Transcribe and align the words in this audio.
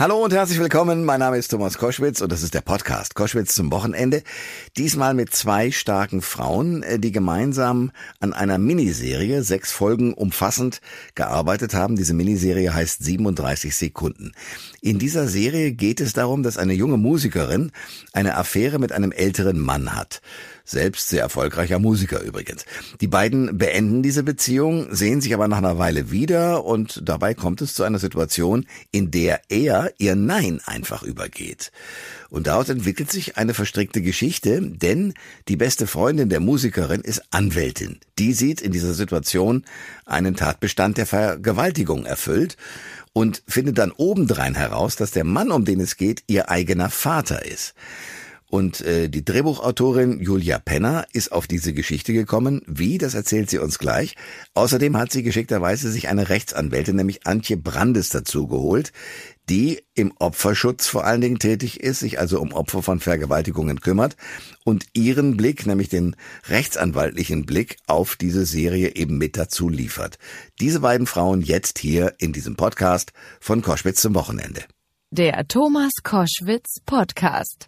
Hallo 0.00 0.22
und 0.22 0.32
herzlich 0.32 0.60
willkommen. 0.60 1.04
Mein 1.04 1.18
Name 1.18 1.38
ist 1.38 1.48
Thomas 1.48 1.76
Koschwitz 1.76 2.20
und 2.20 2.30
das 2.30 2.44
ist 2.44 2.54
der 2.54 2.60
Podcast 2.60 3.16
Koschwitz 3.16 3.56
zum 3.56 3.72
Wochenende. 3.72 4.22
Diesmal 4.76 5.12
mit 5.12 5.34
zwei 5.34 5.72
starken 5.72 6.22
Frauen, 6.22 6.84
äh, 6.84 7.00
die 7.00 7.10
gemeinsam 7.10 7.90
an 8.20 8.32
einer 8.32 8.58
Miniserie, 8.58 9.42
sechs 9.42 9.72
Folgen 9.72 10.14
umfassend, 10.14 10.80
gearbeitet 11.16 11.74
haben. 11.74 11.96
Diese 11.96 12.14
Miniserie 12.14 12.72
heißt 12.72 13.02
37 13.02 13.74
Sekunden. 13.74 14.34
In 14.80 15.00
dieser 15.00 15.26
Serie 15.26 15.72
geht 15.72 16.00
es 16.00 16.12
darum, 16.12 16.44
dass 16.44 16.58
eine 16.58 16.74
junge 16.74 16.96
Musikerin 16.96 17.72
eine 18.12 18.36
Affäre 18.36 18.78
mit 18.78 18.92
einem 18.92 19.10
älteren 19.10 19.58
Mann 19.58 19.96
hat 19.96 20.20
selbst 20.68 21.08
sehr 21.08 21.22
erfolgreicher 21.22 21.78
Musiker 21.78 22.20
übrigens. 22.20 22.64
Die 23.00 23.06
beiden 23.06 23.56
beenden 23.56 24.02
diese 24.02 24.22
Beziehung, 24.22 24.94
sehen 24.94 25.20
sich 25.20 25.32
aber 25.32 25.48
nach 25.48 25.58
einer 25.58 25.78
Weile 25.78 26.10
wieder 26.10 26.64
und 26.64 27.00
dabei 27.04 27.34
kommt 27.34 27.62
es 27.62 27.74
zu 27.74 27.84
einer 27.84 27.98
Situation, 27.98 28.66
in 28.92 29.10
der 29.10 29.40
er 29.48 29.92
ihr 29.98 30.14
Nein 30.14 30.60
einfach 30.66 31.02
übergeht. 31.02 31.72
Und 32.28 32.46
daraus 32.46 32.68
entwickelt 32.68 33.10
sich 33.10 33.38
eine 33.38 33.54
verstrickte 33.54 34.02
Geschichte, 34.02 34.60
denn 34.60 35.14
die 35.48 35.56
beste 35.56 35.86
Freundin 35.86 36.28
der 36.28 36.40
Musikerin 36.40 37.00
ist 37.00 37.22
Anwältin. 37.30 37.98
Die 38.18 38.34
sieht 38.34 38.60
in 38.60 38.72
dieser 38.72 38.92
Situation 38.92 39.64
einen 40.04 40.36
Tatbestand 40.36 40.98
der 40.98 41.06
Vergewaltigung 41.06 42.04
erfüllt 42.04 42.58
und 43.14 43.42
findet 43.48 43.78
dann 43.78 43.92
obendrein 43.92 44.54
heraus, 44.54 44.96
dass 44.96 45.12
der 45.12 45.24
Mann, 45.24 45.50
um 45.50 45.64
den 45.64 45.80
es 45.80 45.96
geht, 45.96 46.22
ihr 46.26 46.50
eigener 46.50 46.90
Vater 46.90 47.46
ist. 47.46 47.74
Und 48.50 48.80
äh, 48.80 49.10
die 49.10 49.24
Drehbuchautorin 49.24 50.20
Julia 50.20 50.58
Penner 50.58 51.06
ist 51.12 51.32
auf 51.32 51.46
diese 51.46 51.74
Geschichte 51.74 52.14
gekommen. 52.14 52.62
Wie, 52.66 52.96
das 52.96 53.12
erzählt 53.14 53.50
sie 53.50 53.58
uns 53.58 53.78
gleich. 53.78 54.14
Außerdem 54.54 54.96
hat 54.96 55.12
sie 55.12 55.22
geschickterweise 55.22 55.92
sich 55.92 56.08
eine 56.08 56.30
Rechtsanwältin, 56.30 56.96
nämlich 56.96 57.26
Antje 57.26 57.58
Brandes, 57.58 58.08
dazu 58.08 58.46
geholt, 58.46 58.92
die 59.50 59.82
im 59.94 60.12
Opferschutz 60.18 60.86
vor 60.86 61.04
allen 61.04 61.20
Dingen 61.20 61.38
tätig 61.38 61.80
ist, 61.80 62.00
sich 62.00 62.18
also 62.18 62.40
um 62.40 62.52
Opfer 62.52 62.82
von 62.82 63.00
Vergewaltigungen 63.00 63.80
kümmert 63.80 64.16
und 64.64 64.86
ihren 64.94 65.36
Blick, 65.36 65.66
nämlich 65.66 65.90
den 65.90 66.16
rechtsanwaltlichen 66.48 67.44
Blick 67.44 67.76
auf 67.86 68.16
diese 68.16 68.46
Serie 68.46 68.94
eben 68.94 69.18
mit 69.18 69.36
dazu 69.36 69.68
liefert. 69.68 70.18
Diese 70.58 70.80
beiden 70.80 71.06
Frauen 71.06 71.42
jetzt 71.42 71.78
hier 71.78 72.14
in 72.18 72.32
diesem 72.32 72.56
Podcast 72.56 73.12
von 73.40 73.60
Koschwitz 73.60 74.00
zum 74.00 74.14
Wochenende. 74.14 74.64
Der 75.10 75.48
Thomas 75.48 75.90
Koschwitz 76.02 76.80
Podcast. 76.84 77.66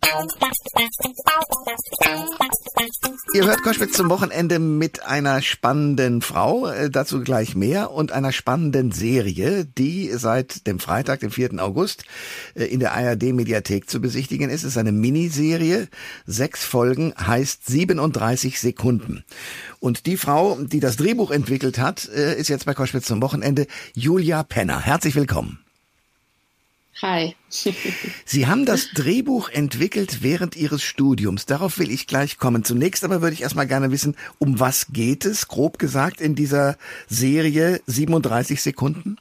Ihr 3.32 3.46
hört 3.46 3.62
Koschwitz 3.62 3.96
zum 3.96 4.10
Wochenende 4.10 4.58
mit 4.58 5.06
einer 5.06 5.40
spannenden 5.40 6.20
Frau, 6.20 6.66
äh, 6.66 6.90
dazu 6.90 7.22
gleich 7.22 7.54
mehr, 7.56 7.92
und 7.92 8.12
einer 8.12 8.32
spannenden 8.32 8.92
Serie, 8.92 9.64
die 9.64 10.10
seit 10.12 10.66
dem 10.66 10.78
Freitag, 10.78 11.20
dem 11.20 11.30
4. 11.30 11.64
August, 11.64 12.04
äh, 12.54 12.64
in 12.64 12.78
der 12.78 12.92
ARD-Mediathek 12.92 13.88
zu 13.88 14.02
besichtigen 14.02 14.50
ist. 14.50 14.62
Es 14.62 14.72
ist 14.72 14.78
eine 14.78 14.92
Miniserie, 14.92 15.88
sechs 16.26 16.62
Folgen, 16.62 17.14
heißt 17.16 17.66
37 17.66 18.60
Sekunden. 18.60 19.24
Und 19.78 20.04
die 20.04 20.18
Frau, 20.18 20.58
die 20.60 20.80
das 20.80 20.98
Drehbuch 20.98 21.30
entwickelt 21.30 21.78
hat, 21.78 22.06
äh, 22.10 22.38
ist 22.38 22.48
jetzt 22.48 22.66
bei 22.66 22.74
Koschwitz 22.74 23.06
zum 23.06 23.22
Wochenende, 23.22 23.66
Julia 23.94 24.42
Penner. 24.42 24.80
Herzlich 24.80 25.14
willkommen. 25.16 25.64
Hi. 27.02 27.34
Sie 27.48 28.46
haben 28.46 28.66
das 28.66 28.90
Drehbuch 28.90 29.48
entwickelt 29.48 30.22
während 30.22 30.54
Ihres 30.54 30.82
Studiums. 30.82 31.46
Darauf 31.46 31.78
will 31.78 31.90
ich 31.90 32.06
gleich 32.06 32.36
kommen. 32.36 32.62
Zunächst 32.62 33.04
aber 33.04 33.22
würde 33.22 33.32
ich 33.32 33.42
erstmal 33.42 33.66
gerne 33.66 33.90
wissen, 33.90 34.16
um 34.38 34.60
was 34.60 34.88
geht 34.92 35.24
es, 35.24 35.48
grob 35.48 35.78
gesagt, 35.78 36.20
in 36.20 36.34
dieser 36.34 36.76
Serie 37.08 37.80
37 37.86 38.60
Sekunden? 38.60 39.16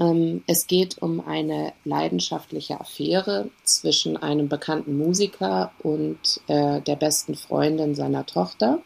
Ähm, 0.00 0.42
es 0.46 0.66
geht 0.66 0.98
um 1.00 1.20
eine 1.26 1.74
leidenschaftliche 1.84 2.80
Affäre 2.80 3.50
zwischen 3.62 4.16
einem 4.16 4.48
bekannten 4.48 4.98
Musiker 4.98 5.72
und 5.80 6.18
äh, 6.48 6.80
der 6.80 6.96
besten 6.96 7.36
Freundin 7.36 7.94
seiner 7.94 8.26
Tochter. 8.26 8.82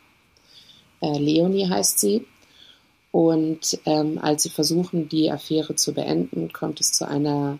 Äh, 1.00 1.18
Leonie 1.18 1.68
heißt 1.68 1.98
sie. 2.00 2.26
Und 3.16 3.78
ähm, 3.86 4.18
als 4.18 4.42
sie 4.42 4.50
versuchen, 4.50 5.08
die 5.08 5.30
Affäre 5.32 5.74
zu 5.74 5.94
beenden, 5.94 6.52
kommt 6.52 6.80
es 6.80 6.92
zu 6.92 7.08
einer 7.08 7.58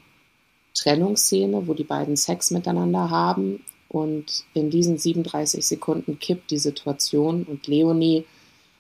Trennungsszene, 0.75 1.67
wo 1.67 1.73
die 1.73 1.83
beiden 1.83 2.15
Sex 2.15 2.51
miteinander 2.51 3.09
haben. 3.09 3.65
Und 3.89 4.45
in 4.53 4.69
diesen 4.69 4.99
37 4.99 5.67
Sekunden 5.67 6.19
kippt 6.19 6.51
die 6.51 6.59
Situation 6.59 7.45
und 7.45 7.69
Leonie 7.69 8.27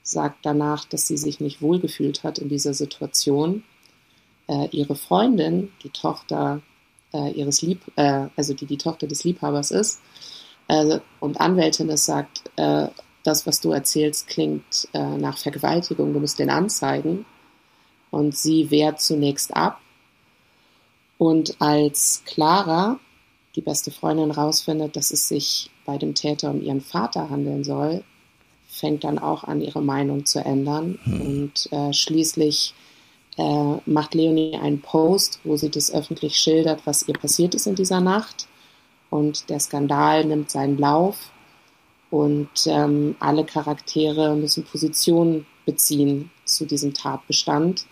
sagt 0.02 0.44
danach, 0.44 0.84
dass 0.84 1.06
sie 1.06 1.16
sich 1.16 1.40
nicht 1.40 1.62
wohlgefühlt 1.62 2.24
hat 2.24 2.38
in 2.38 2.50
dieser 2.50 2.74
Situation. 2.74 3.62
Äh, 4.46 4.68
ihre 4.70 4.96
Freundin, 4.96 5.70
die 5.82 5.88
Tochter 5.88 6.60
äh, 7.14 7.30
ihres 7.30 7.62
Lieb, 7.62 7.80
äh, 7.96 8.26
also 8.36 8.52
die 8.52 8.66
die 8.66 8.76
Tochter 8.76 9.06
des 9.06 9.24
Liebhabers 9.24 9.70
ist 9.70 10.02
äh, 10.68 10.98
und 11.20 11.40
Anwältin 11.40 11.88
ist, 11.88 12.04
sagt, 12.04 12.50
äh, 12.56 12.88
das, 13.26 13.46
was 13.46 13.60
du 13.60 13.72
erzählst, 13.72 14.28
klingt 14.28 14.88
äh, 14.92 15.16
nach 15.16 15.38
Vergewaltigung, 15.38 16.12
du 16.12 16.20
musst 16.20 16.38
den 16.38 16.50
anzeigen. 16.50 17.24
Und 18.10 18.36
sie 18.36 18.70
wehrt 18.70 19.00
zunächst 19.00 19.54
ab. 19.54 19.80
Und 21.18 21.60
als 21.60 22.22
Clara, 22.24 22.98
die 23.56 23.62
beste 23.62 23.90
Freundin, 23.90 24.30
rausfindet, 24.30 24.96
dass 24.96 25.10
es 25.10 25.28
sich 25.28 25.70
bei 25.84 25.98
dem 25.98 26.14
Täter 26.14 26.50
um 26.50 26.62
ihren 26.62 26.80
Vater 26.80 27.30
handeln 27.30 27.64
soll, 27.64 28.04
fängt 28.68 29.04
dann 29.04 29.18
auch 29.18 29.44
an, 29.44 29.60
ihre 29.60 29.82
Meinung 29.82 30.24
zu 30.24 30.44
ändern. 30.44 30.98
Hm. 31.04 31.20
Und 31.20 31.72
äh, 31.72 31.92
schließlich 31.92 32.74
äh, 33.36 33.76
macht 33.86 34.14
Leonie 34.14 34.56
einen 34.56 34.80
Post, 34.80 35.40
wo 35.44 35.56
sie 35.56 35.70
das 35.70 35.92
öffentlich 35.92 36.38
schildert, 36.38 36.86
was 36.86 37.08
ihr 37.08 37.14
passiert 37.14 37.54
ist 37.54 37.66
in 37.66 37.74
dieser 37.74 38.00
Nacht. 38.00 38.46
Und 39.10 39.48
der 39.50 39.60
Skandal 39.60 40.24
nimmt 40.24 40.50
seinen 40.50 40.78
Lauf 40.78 41.32
und 42.10 42.48
ähm, 42.66 43.16
alle 43.18 43.44
Charaktere 43.44 44.36
müssen 44.36 44.64
Position 44.64 45.46
beziehen 45.64 46.30
zu 46.44 46.64
diesem 46.64 46.94
Tatbestand. 46.94 47.86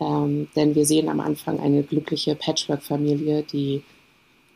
Ähm, 0.00 0.48
denn 0.56 0.74
wir 0.74 0.86
sehen 0.86 1.08
am 1.08 1.20
Anfang 1.20 1.60
eine 1.60 1.82
glückliche 1.82 2.34
Patchwork-Familie, 2.34 3.42
die 3.42 3.82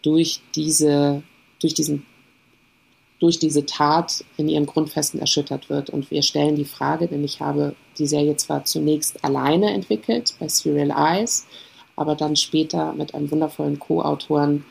durch 0.03 0.41
diese, 0.55 1.23
durch 1.61 1.75
diesen, 1.75 2.07
durch 3.19 3.39
diese 3.39 3.67
Tat 3.67 4.25
in 4.37 4.49
ihren 4.49 4.67
Grundfesten 4.67 5.21
erschüttert 5.21 5.69
wird. 5.69 5.91
Und 5.91 6.11
wir 6.11 6.23
stellen 6.23 6.57
die 6.57 6.65
Frage, 6.65 7.09
denn 7.09 7.25
ich 7.25 7.41
habe 7.41 7.75
die 7.99 8.07
Serie 8.07 8.37
zwar 8.37 8.65
zunächst 8.65 9.25
alleine 9.25 9.73
entwickelt 9.73 10.35
bei 10.39 10.49
Serial 10.49 10.91
Eyes, 10.91 11.47
aber 11.97 12.15
dann 12.15 12.37
später 12.37 12.93
mit 12.93 13.15
einem 13.15 13.31
wundervollen 13.31 13.79
Co-Autoren 13.79 14.65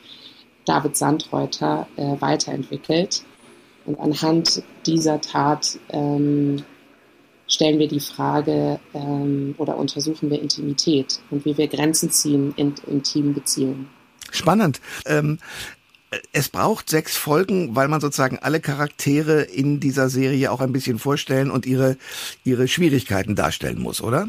David 0.64 0.96
Sandreuter 0.96 1.86
äh, 1.96 2.20
weiterentwickelt. 2.20 3.22
Und 3.86 3.98
anhand 4.00 4.62
dieser 4.84 5.20
Tat 5.20 5.78
ähm, 5.90 6.64
stellen 7.46 7.78
wir 7.78 7.88
die 7.88 8.00
Frage 8.00 8.80
ähm, 8.92 9.54
oder 9.58 9.76
untersuchen 9.76 10.30
wir 10.30 10.40
Intimität 10.42 11.20
und 11.30 11.44
wie 11.44 11.56
wir 11.56 11.68
Grenzen 11.68 12.10
ziehen 12.10 12.52
in 12.56 12.74
intimen 12.86 13.32
Beziehungen. 13.34 13.88
Spannend. 14.30 14.80
Ähm 15.06 15.38
es 16.32 16.48
braucht 16.48 16.88
sechs 16.88 17.16
Folgen, 17.16 17.74
weil 17.74 17.88
man 17.88 18.00
sozusagen 18.00 18.38
alle 18.38 18.60
Charaktere 18.60 19.42
in 19.42 19.80
dieser 19.80 20.08
Serie 20.08 20.52
auch 20.52 20.60
ein 20.60 20.72
bisschen 20.72 20.98
vorstellen 20.98 21.50
und 21.50 21.66
ihre, 21.66 21.96
ihre 22.44 22.68
Schwierigkeiten 22.68 23.34
darstellen 23.34 23.80
muss, 23.80 24.00
oder? 24.00 24.28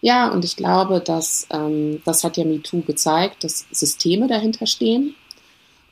Ja, 0.00 0.28
und 0.28 0.44
ich 0.44 0.56
glaube, 0.56 1.00
dass 1.00 1.46
ähm, 1.50 2.02
das 2.04 2.24
hat 2.24 2.36
ja 2.36 2.44
MeToo 2.44 2.82
gezeigt, 2.82 3.42
dass 3.42 3.66
Systeme 3.70 4.28
dahinter 4.28 4.66
stehen 4.66 5.14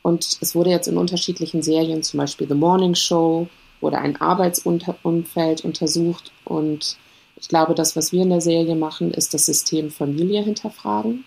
und 0.03 0.37
es 0.41 0.53
wurde 0.53 0.69
jetzt 0.69 0.87
in 0.87 0.97
unterschiedlichen 0.97 1.63
Serien, 1.63 2.03
zum 2.03 2.19
Beispiel 2.19 2.47
The 2.47 2.53
Morning 2.53 2.93
Show, 2.93 3.47
wurde 3.79 3.97
ein 3.97 4.19
Arbeitsumfeld 4.19 5.63
untersucht. 5.63 6.31
Und 6.43 6.97
ich 7.37 7.47
glaube, 7.47 7.73
das, 7.73 7.95
was 7.95 8.11
wir 8.11 8.21
in 8.21 8.29
der 8.29 8.41
Serie 8.41 8.75
machen, 8.75 9.11
ist 9.11 9.33
das 9.33 9.45
System 9.45 9.89
Familie 9.89 10.43
hinterfragen. 10.43 11.23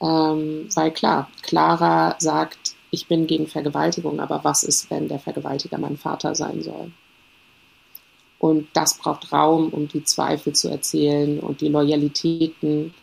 Ähm, 0.00 0.68
weil 0.74 0.90
klar, 0.92 1.28
Clara 1.42 2.16
sagt, 2.18 2.74
ich 2.90 3.06
bin 3.06 3.26
gegen 3.26 3.46
Vergewaltigung, 3.46 4.18
aber 4.18 4.44
was 4.44 4.62
ist, 4.62 4.90
wenn 4.90 5.08
der 5.08 5.18
Vergewaltiger 5.18 5.76
mein 5.76 5.98
Vater 5.98 6.34
sein 6.34 6.62
soll? 6.62 6.90
Und 8.38 8.68
das 8.72 8.96
braucht 8.96 9.30
Raum, 9.30 9.68
um 9.70 9.88
die 9.88 10.04
Zweifel 10.04 10.54
zu 10.54 10.68
erzählen 10.68 11.38
und 11.38 11.60
die 11.60 11.68
Loyalitäten 11.68 12.94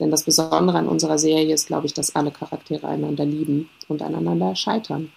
denn 0.00 0.10
das 0.10 0.24
Besondere 0.24 0.78
an 0.78 0.88
unserer 0.88 1.18
Serie 1.18 1.54
ist, 1.54 1.66
glaube 1.66 1.86
ich, 1.86 1.94
dass 1.94 2.14
alle 2.14 2.30
Charaktere 2.30 2.88
einander 2.88 3.24
lieben 3.24 3.68
und 3.88 4.02
aneinander 4.02 4.54
scheitern. 4.54 5.10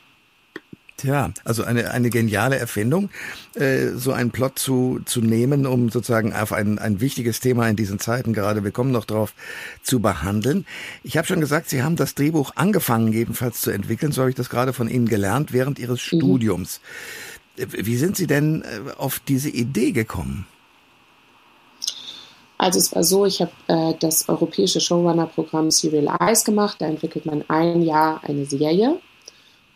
Tja, 1.00 1.32
also 1.46 1.64
eine, 1.64 1.92
eine 1.92 2.10
geniale 2.10 2.58
Erfindung, 2.58 3.10
äh, 3.56 3.88
so 3.96 4.12
einen 4.12 4.32
Plot 4.32 4.60
zu, 4.60 5.00
zu 5.06 5.22
nehmen, 5.22 5.66
um 5.66 5.90
sozusagen 5.90 6.34
auf 6.34 6.52
ein, 6.52 6.78
ein 6.78 7.00
wichtiges 7.00 7.40
Thema 7.40 7.70
in 7.70 7.78
diesen 7.78 8.00
Zeiten 8.00 8.34
gerade, 8.34 8.66
wir 8.66 8.72
kommen 8.72 8.92
noch 8.92 9.06
drauf, 9.06 9.34
zu 9.82 10.02
behandeln. 10.02 10.66
Ich 11.04 11.16
habe 11.16 11.26
schon 11.26 11.40
gesagt, 11.40 11.70
Sie 11.70 11.84
haben 11.84 11.96
das 11.96 12.16
Drehbuch 12.16 12.52
angefangen, 12.56 13.14
jedenfalls 13.14 13.62
zu 13.62 13.72
entwickeln, 13.72 14.12
so 14.12 14.22
habe 14.22 14.30
ich 14.30 14.36
das 14.36 14.50
gerade 14.50 14.74
von 14.74 14.90
Ihnen 14.90 15.08
gelernt, 15.08 15.54
während 15.54 15.80
Ihres 15.80 16.00
mhm. 16.12 16.18
Studiums. 16.18 16.82
Wie 17.56 17.96
sind 17.96 18.18
Sie 18.18 18.28
denn 18.28 18.64
äh, 18.64 18.92
auf 18.98 19.20
diese 19.20 19.50
Idee 19.50 19.94
gekommen? 19.94 20.48
Also 22.60 22.78
es 22.78 22.94
war 22.94 23.06
so, 23.06 23.26
ich 23.26 23.42
habe 23.42 23.52
äh, 23.68 23.94
das 24.02 24.28
europäische 24.28 24.82
Showrunner-Programm 24.82 25.72
Serial 25.72 26.14
Eyes 26.20 26.44
gemacht. 26.44 26.76
Da 26.80 26.88
entwickelt 26.88 27.26
man 27.26 27.46
ein 27.48 27.82
Jahr 27.82 28.22
eine 28.24 28.46
Serie. 28.46 29.00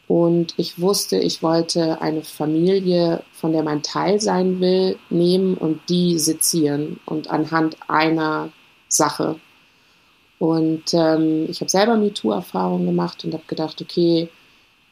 Und 0.09 0.53
ich 0.57 0.81
wusste, 0.81 1.17
ich 1.17 1.41
wollte 1.41 2.01
eine 2.01 2.23
Familie, 2.23 3.23
von 3.31 3.53
der 3.53 3.63
man 3.63 3.83
Teil 3.83 4.19
sein 4.19 4.59
will, 4.59 4.97
nehmen 5.09 5.55
und 5.55 5.79
die 5.87 6.19
sezieren 6.19 6.99
und 7.05 7.29
anhand 7.29 7.77
einer 7.87 8.49
Sache. 8.89 9.39
Und 10.37 10.93
ähm, 10.93 11.45
ich 11.47 11.61
habe 11.61 11.71
selber 11.71 11.95
MeToo-Erfahrungen 11.95 12.85
gemacht 12.85 13.23
und 13.23 13.33
habe 13.33 13.45
gedacht, 13.47 13.81
okay, 13.81 14.27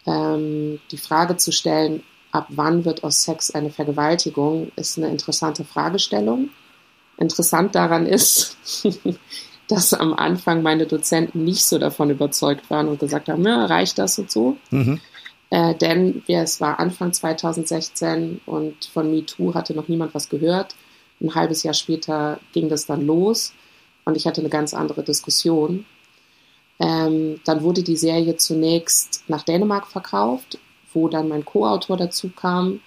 ähm, 0.08 0.80
die 0.92 0.98
Frage 0.98 1.36
zu 1.36 1.52
stellen, 1.52 2.04
ab 2.32 2.48
wann 2.48 2.86
wird 2.86 3.04
aus 3.04 3.24
Sex 3.24 3.52
eine 3.52 3.70
Vergewaltigung, 3.70 4.72
ist 4.78 4.98
eine 4.98 5.10
interessante 5.10 5.66
Fragestellung. 5.66 6.52
Interessant 7.18 7.76
daran 7.76 8.06
ist, 8.06 8.58
dass 9.68 9.94
am 9.94 10.14
Anfang 10.14 10.64
meine 10.64 10.86
Dozenten 10.86 11.46
nicht 11.46 11.64
so 11.64 11.78
davon 11.78 12.10
überzeugt 12.10 12.70
waren 12.70 12.88
und 12.88 13.00
gesagt 13.00 13.30
haben, 13.30 13.46
ja, 13.46 13.66
reicht 13.66 13.98
das 13.98 14.20
und 14.20 14.30
so. 14.30 14.58
Mhm. 14.70 15.00
Äh, 15.50 15.76
denn 15.76 16.24
ja, 16.28 16.42
es 16.42 16.60
war 16.62 16.80
Anfang 16.80 17.14
2016 17.14 18.42
und 18.46 18.86
von 18.86 19.12
MeToo 19.12 19.54
hatte 19.54 19.74
noch 19.74 19.88
niemand 19.88 20.14
was 20.14 20.30
gehört. 20.30 20.76
Ein 21.20 21.36
halbes 21.36 21.64
Jahr 21.64 21.74
später 21.74 22.40
ging 22.54 22.70
das 22.70 22.86
dann 22.86 23.06
los 23.06 23.54
und 24.06 24.18
ich 24.18 24.26
hatte 24.26 24.42
eine 24.42 24.50
ganz 24.50 24.74
andere 24.74 25.04
Diskussion. 25.04 25.86
Ähm, 26.80 27.40
dann 27.46 27.62
wurde 27.62 27.84
die 27.84 27.98
Serie 27.98 28.38
zunächst 28.38 29.24
nach 29.28 29.44
Dänemark 29.44 29.88
verkauft, 29.88 30.58
wo 30.94 31.08
dann 31.10 31.28
mein 31.28 31.46
Co-Autor 31.46 31.98
dazu 31.98 32.30
kam 32.30 32.80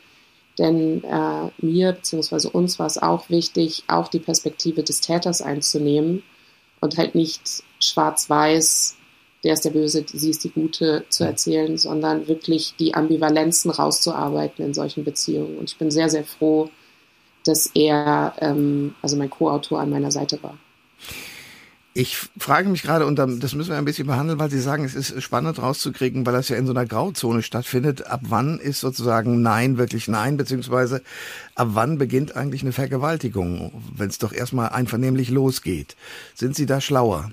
denn 0.59 1.03
äh, 1.05 1.51
mir 1.59 1.93
bzw. 1.93 2.49
uns 2.49 2.79
war 2.79 2.87
es 2.87 2.99
auch 2.99 3.29
wichtig, 3.31 3.85
auch 3.89 4.09
die 4.09 4.21
Perspektive 4.21 4.83
des 4.83 5.01
Täters 5.01 5.43
einzunehmen 5.43 6.23
und 6.81 6.97
halt 6.97 7.15
nicht 7.15 7.65
schwarz-weiß, 7.81 8.97
der 9.43 9.53
ist 9.53 9.65
der 9.65 9.71
Böse, 9.71 10.05
sie 10.11 10.31
ist 10.31 10.43
die 10.45 10.51
Gute 10.51 11.05
zu 11.11 11.25
erzählen, 11.25 11.77
sondern 11.77 12.29
wirklich 12.29 12.75
die 12.79 12.95
Ambivalenzen 12.95 13.71
rauszuarbeiten 13.71 14.65
in 14.65 14.73
solchen 14.73 15.05
Beziehungen. 15.05 15.59
Und 15.59 15.71
ich 15.71 15.77
bin 15.77 15.91
sehr, 15.91 16.09
sehr 16.09 16.25
froh, 16.25 16.71
dass 17.45 17.71
er, 17.75 18.35
ähm, 18.41 18.95
also 19.03 19.17
mein 19.17 19.29
Co-Autor, 19.29 19.81
an 19.81 19.91
meiner 19.91 20.11
Seite 20.11 20.43
war. 20.43 20.57
Ich 21.97 22.17
frage 22.17 22.69
mich 22.69 22.83
gerade, 22.83 23.07
und 23.07 23.15
das 23.15 23.55
müssen 23.55 23.71
wir 23.71 23.79
ein 23.79 23.85
bisschen 23.85 24.09
behandeln, 24.09 24.41
weil 24.41 24.51
Sie 24.51 24.61
sagen, 24.61 24.85
es 24.85 24.97
ist 24.97 25.23
spannend 25.23 25.63
rauszukriegen, 25.63 26.27
weil 26.27 26.33
das 26.33 26.49
ja 26.49 26.57
in 26.57 26.67
so 26.67 26.73
einer 26.73 26.87
Grauzone 26.87 27.41
stattfindet. 27.41 28.09
Ab 28.09 28.23
wann 28.25 28.59
ist 28.59 28.81
sozusagen 28.81 29.43
Nein 29.43 29.79
wirklich 29.79 30.09
Nein, 30.09 30.37
beziehungsweise 30.37 31.03
ab 31.55 31.69
wann 31.71 31.97
beginnt 31.97 32.35
eigentlich 32.35 32.63
eine 32.63 32.73
Vergewaltigung, 32.73 33.81
wenn 33.95 34.09
es 34.09 34.19
doch 34.19 34.33
erstmal 34.33 34.71
einvernehmlich 34.71 35.31
losgeht? 35.31 35.95
Sind 36.35 36.57
Sie 36.57 36.67
da 36.67 36.81
schlauer? 36.81 37.31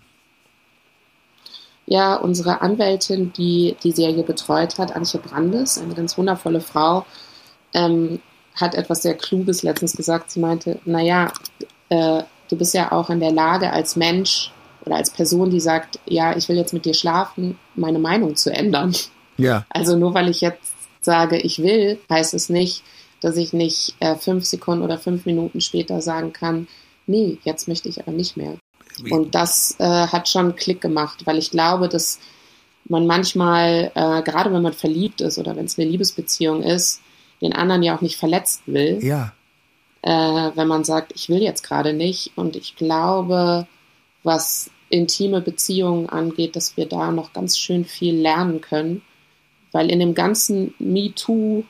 Ja, 1.88 2.14
unsere 2.18 2.62
Anwältin, 2.62 3.34
die 3.34 3.76
die 3.84 3.92
Serie 3.92 4.22
betreut 4.22 4.78
hat, 4.78 4.96
Antje 4.96 5.20
Brandes, 5.20 5.80
eine 5.80 5.96
ganz 5.96 6.20
wundervolle 6.20 6.62
Frau, 6.62 7.08
ähm, 7.74 8.20
hat 8.54 8.76
etwas 8.76 9.02
sehr 9.02 9.16
Kluges 9.16 9.64
letztens 9.64 9.98
gesagt. 9.98 10.30
Sie 10.30 10.40
meinte, 10.40 10.80
naja, 10.86 11.34
äh, 11.90 12.22
du 12.52 12.58
bist 12.58 12.74
ja 12.74 12.92
auch 12.92 13.10
in 13.10 13.20
der 13.20 13.32
Lage 13.32 13.72
als 13.72 13.96
Mensch 13.96 14.52
oder 14.86 14.98
als 14.98 15.12
Person, 15.12 15.50
die 15.50 15.60
sagt, 15.60 16.00
ja, 16.06 16.36
ich 16.36 16.50
will 16.50 16.58
jetzt 16.58 16.74
mit 16.74 16.86
dir 16.86 16.94
schlafen, 16.94 17.58
meine 17.76 18.00
Meinung 18.00 18.36
zu 18.36 18.52
ändern. 18.52 18.94
Ja. 19.38 19.66
Also 19.70 19.98
nur 19.98 20.14
weil 20.14 20.30
ich 20.30 20.42
jetzt 20.42 20.74
sage, 21.00 21.38
ich 21.38 21.60
will, 21.60 22.00
heißt 22.10 22.34
es 22.34 22.50
nicht, 22.50 22.84
dass 23.22 23.38
ich 23.38 23.54
nicht 23.54 23.96
äh, 24.00 24.16
fünf 24.16 24.46
Sekunden 24.46 24.84
oder 24.84 24.98
fünf 24.98 25.26
Minuten 25.26 25.62
später 25.62 26.02
sagen 26.02 26.34
kann, 26.34 26.68
nee, 27.08 27.38
jetzt 27.44 27.68
möchte 27.68 27.90
ich 27.90 28.02
aber 28.02 28.12
nicht 28.12 28.38
mehr. 28.38 28.58
Und 29.10 29.34
das 29.34 29.76
äh, 29.80 29.84
hat 29.84 30.28
schon 30.28 30.56
Klick 30.56 30.82
gemacht, 30.82 31.26
weil 31.26 31.38
ich 31.38 31.50
glaube, 31.50 31.88
dass 31.88 32.20
man 32.86 33.08
manchmal, 33.08 33.92
äh, 33.96 34.22
gerade 34.22 34.52
wenn 34.52 34.62
man 34.62 34.74
verliebt 34.74 35.22
ist 35.22 35.38
oder 35.38 35.56
wenn 35.56 35.66
es 35.66 35.80
eine 35.80 35.90
Liebesbeziehung 35.90 36.62
ist, 36.62 37.00
den 37.42 37.54
anderen 37.54 37.84
ja 37.84 37.96
auch 37.96 38.02
nicht 38.02 38.18
verletzt 38.18 38.64
will. 38.66 39.00
Ja 39.02 39.32
äh, 40.02 40.52
wenn 40.56 40.68
man 40.68 40.84
sagt, 40.84 41.14
ich 41.16 41.30
will 41.30 41.42
jetzt 41.42 41.64
gerade 41.64 41.94
nicht. 41.94 42.32
Und 42.36 42.56
ich 42.56 42.76
glaube, 42.76 43.68
was 44.24 44.72
intime 44.90 45.42
Beziehungen 45.42 46.10
angeht, 46.10 46.56
dass 46.56 46.78
wir 46.78 46.86
da 46.86 47.12
noch 47.12 47.34
ganz 47.34 47.58
schön 47.58 47.86
viel 47.86 48.16
lernen 48.16 48.62
können, 48.62 49.02
weil 49.72 49.90
in 49.90 50.00
dem 50.00 50.14
ganzen 50.14 50.74
MeToo 50.80 51.64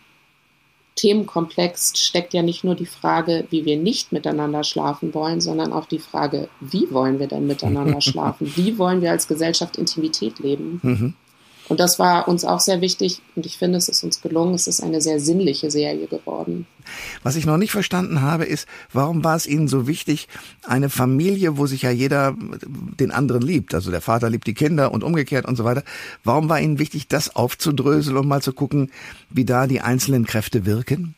Themenkomplex 0.95 1.98
steckt 1.98 2.33
ja 2.33 2.42
nicht 2.42 2.63
nur 2.63 2.75
die 2.75 2.86
Frage, 2.86 3.48
wie 3.50 3.66
wir 3.66 3.78
nicht 3.78 4.12
miteinander 4.12 4.63
schlafen 4.63 5.13
wollen, 5.13 5.39
sondern 5.39 5.72
auch 5.72 5.86
die 5.86 6.00
Frage, 6.00 6.50
wie 6.60 6.92
wollen 6.92 7.19
wir 7.19 7.27
denn 7.27 7.48
miteinander 7.48 8.01
schlafen? 8.01 8.51
Wie 8.56 8.77
wollen 8.77 9.01
wir 9.01 9.12
als 9.12 9.27
Gesellschaft 9.27 9.77
Intimität 9.77 10.39
leben? 10.39 10.80
Mhm. 10.84 11.13
Und 11.69 11.80
das 11.80 12.00
war 12.00 12.28
uns 12.28 12.44
auch 12.44 12.60
sehr 12.60 12.81
wichtig 12.81 13.22
und 13.36 13.46
ich 13.46 13.58
finde, 13.58 13.78
es 13.78 13.88
ist 13.88 14.04
uns 14.04 14.22
gelungen. 14.22 14.54
Es 14.54 14.68
ist 14.68 14.81
eine 14.84 15.00
sehr 15.02 15.19
sinnliche 15.19 15.72
Serie 15.72 16.08
geworden. 16.08 16.68
Was 17.24 17.36
ich 17.36 17.46
noch 17.46 17.58
nicht 17.58 17.72
verstanden 17.72 18.22
habe, 18.22 18.46
ist, 18.46 18.68
warum 18.92 19.24
war 19.24 19.36
es 19.36 19.48
Ihnen 19.48 19.68
so 19.68 19.88
wichtig, 19.88 20.28
eine 20.63 20.90
Familie, 20.90 21.58
wo 21.58 21.68
sich 21.68 21.84
ja 21.84 21.92
jeder 21.92 22.36
den 23.00 23.12
anderen 23.12 23.42
liebt, 23.42 23.74
also 23.74 23.92
der 23.92 24.02
Vater 24.02 24.30
liebt 24.30 24.48
die 24.48 24.54
Kinder 24.54 24.92
und 24.92 25.04
umgekehrt 25.04 25.46
und 25.46 25.56
so 25.56 25.63
weiter. 25.63 25.84
Warum 26.24 26.50
war 26.50 26.60
Ihnen 26.60 26.80
wichtig, 26.80 27.08
das 27.08 27.36
aufzudröseln 27.36 28.18
und 28.18 28.28
mal 28.28 28.42
zu 28.42 28.54
gucken, 28.54 28.92
wie 29.30 29.46
da 29.46 29.68
die 29.68 29.81
einzelnen 29.81 30.25
Kräfte 30.25 30.66
wirken? 30.66 31.16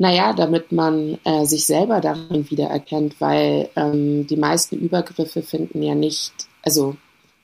Naja, 0.00 0.32
damit 0.32 0.70
man 0.70 1.18
äh, 1.24 1.44
sich 1.44 1.66
selber 1.66 2.00
darin 2.00 2.48
wiedererkennt, 2.50 3.16
weil 3.20 3.68
ähm, 3.74 4.26
die 4.28 4.36
meisten 4.36 4.76
Übergriffe 4.76 5.42
finden 5.42 5.82
ja 5.82 5.96
nicht, 5.96 6.32
also 6.62 6.96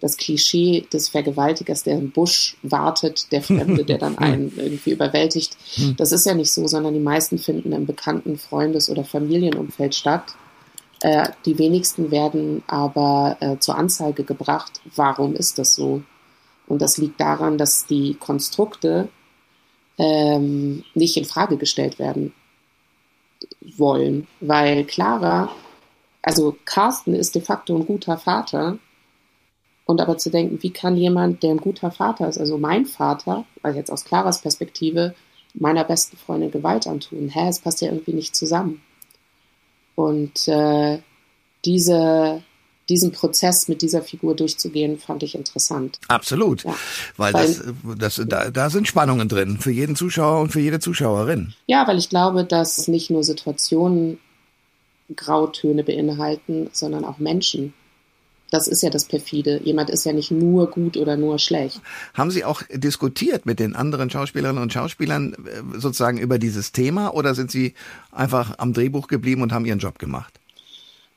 das 0.05 0.19
Klischee 0.19 0.87
des 0.93 1.09
Vergewaltigers, 1.09 1.83
der 1.83 1.97
im 1.97 2.11
Busch 2.11 2.59
wartet, 2.63 3.33
der 3.33 3.41
Fremde, 3.41 3.87
der 3.87 3.97
dann 3.97 4.19
einen 4.19 4.53
irgendwie 4.55 4.91
überwältigt. 4.91 5.57
Hm. 5.77 5.97
Das 5.97 6.13
ist 6.13 6.27
ja 6.27 6.35
nicht 6.35 6.53
so, 6.53 6.67
sondern 6.67 6.93
die 6.93 7.01
meisten 7.01 7.39
finden 7.39 7.73
im 7.73 7.87
bekannten 7.87 8.37
Freundes- 8.37 8.91
oder 8.91 9.03
Familienumfeld 9.03 9.95
statt. 9.95 10.35
Äh, 11.01 11.31
die 11.47 11.59
wenigsten 11.59 12.11
werden 12.11 12.63
aber 12.67 13.39
äh, 13.41 13.59
zur 13.61 13.79
Anzeige 13.79 14.25
gebracht. 14.25 14.83
Warum 14.95 15.35
ist 15.35 15.59
das 15.59 15.75
so? 15.75 16.03
Und 16.67 16.83
das 16.83 16.99
liegt 16.99 17.19
daran, 17.19 17.57
dass 17.57 17.87
die 17.87 18.13
Konstrukte 18.21 19.09
ähm, 19.97 20.85
nicht 20.93 21.17
in 21.17 21.25
Frage 21.25 21.57
gestellt 21.57 21.99
werden 21.99 22.35
wollen, 23.79 24.27
weil 24.41 24.85
Clara, 24.85 25.49
also 26.21 26.55
Carsten 26.67 27.15
ist 27.15 27.35
de 27.35 27.41
facto 27.41 27.75
ein 27.75 27.87
guter 27.87 28.19
Vater, 28.19 28.79
und 29.85 30.01
aber 30.01 30.17
zu 30.19 30.31
denken, 30.31 30.63
wie 30.63 30.71
kann 30.71 30.97
jemand, 30.97 31.43
der 31.43 31.51
ein 31.51 31.59
guter 31.59 31.91
Vater 31.91 32.29
ist, 32.29 32.39
also 32.39 32.59
mein 32.59 32.87
Vater, 32.87 33.45
also 33.63 33.79
jetzt 33.79 33.91
aus 33.91 34.05
Claras 34.05 34.41
Perspektive, 34.41 35.15
meiner 35.55 35.85
besten 35.85 36.17
Freundin 36.17 36.51
Gewalt 36.51 36.87
antun? 36.87 37.29
Hä, 37.29 37.49
es 37.49 37.61
passt 37.61 37.81
ja 37.81 37.89
irgendwie 37.89 38.15
nicht 38.15 38.35
zusammen. 38.35 38.83
Und 39.95 40.49
äh, 40.49 40.99
diese, 41.65 42.43
diesen 42.89 43.13
Prozess 43.13 43.69
mit 43.69 43.83
dieser 43.83 44.03
Figur 44.03 44.35
durchzugehen, 44.35 44.99
fand 44.99 45.23
ich 45.23 45.35
interessant. 45.35 45.99
Absolut, 46.09 46.65
ja. 46.65 46.75
weil, 47.17 47.33
weil 47.35 47.47
das, 47.99 48.17
das, 48.17 48.27
da, 48.27 48.51
da 48.51 48.71
sind 48.71 48.89
Spannungen 48.89 49.29
drin 49.29 49.59
für 49.59 49.71
jeden 49.71 49.97
Zuschauer 49.97 50.41
und 50.41 50.51
für 50.51 50.61
jede 50.61 50.81
Zuschauerin. 50.81 51.55
Ja, 51.67 51.87
weil 51.87 51.99
ich 51.99 52.09
glaube, 52.09 52.45
dass 52.45 52.89
nicht 52.89 53.11
nur 53.11 53.23
Situationen 53.23 54.19
Grautöne 55.15 55.85
beinhalten, 55.85 56.71
sondern 56.73 57.05
auch 57.05 57.19
Menschen. 57.19 57.75
Das 58.55 58.69
ist 58.69 58.85
ja 58.85 58.91
das 58.91 59.05
perfide. 59.05 59.61
Jemand 59.65 59.91
ist 59.91 60.05
ja 60.05 60.13
nicht 60.13 60.31
nur 60.31 60.71
gut 60.71 60.97
oder 60.97 61.17
nur 61.17 61.41
schlecht. 61.41 61.81
Haben 62.15 62.31
Sie 62.31 62.45
auch 62.45 62.63
diskutiert 62.73 63.47
mit 63.47 63.59
den 63.59 63.75
anderen 63.75 64.11
Schauspielerinnen 64.11 64.63
und 64.63 64.73
Schauspielern 64.73 65.33
äh, 65.33 65.81
sozusagen 65.81 66.19
über 66.19 66.39
dieses 66.39 66.71
Thema 66.71 67.13
oder 67.13 67.35
sind 67.35 67.51
Sie 67.51 67.75
einfach 68.13 68.57
am 68.59 68.73
Drehbuch 68.73 69.09
geblieben 69.09 69.43
und 69.43 69.53
haben 69.53 69.65
Ihren 69.65 69.81
Job 69.81 69.99
gemacht? 69.99 70.39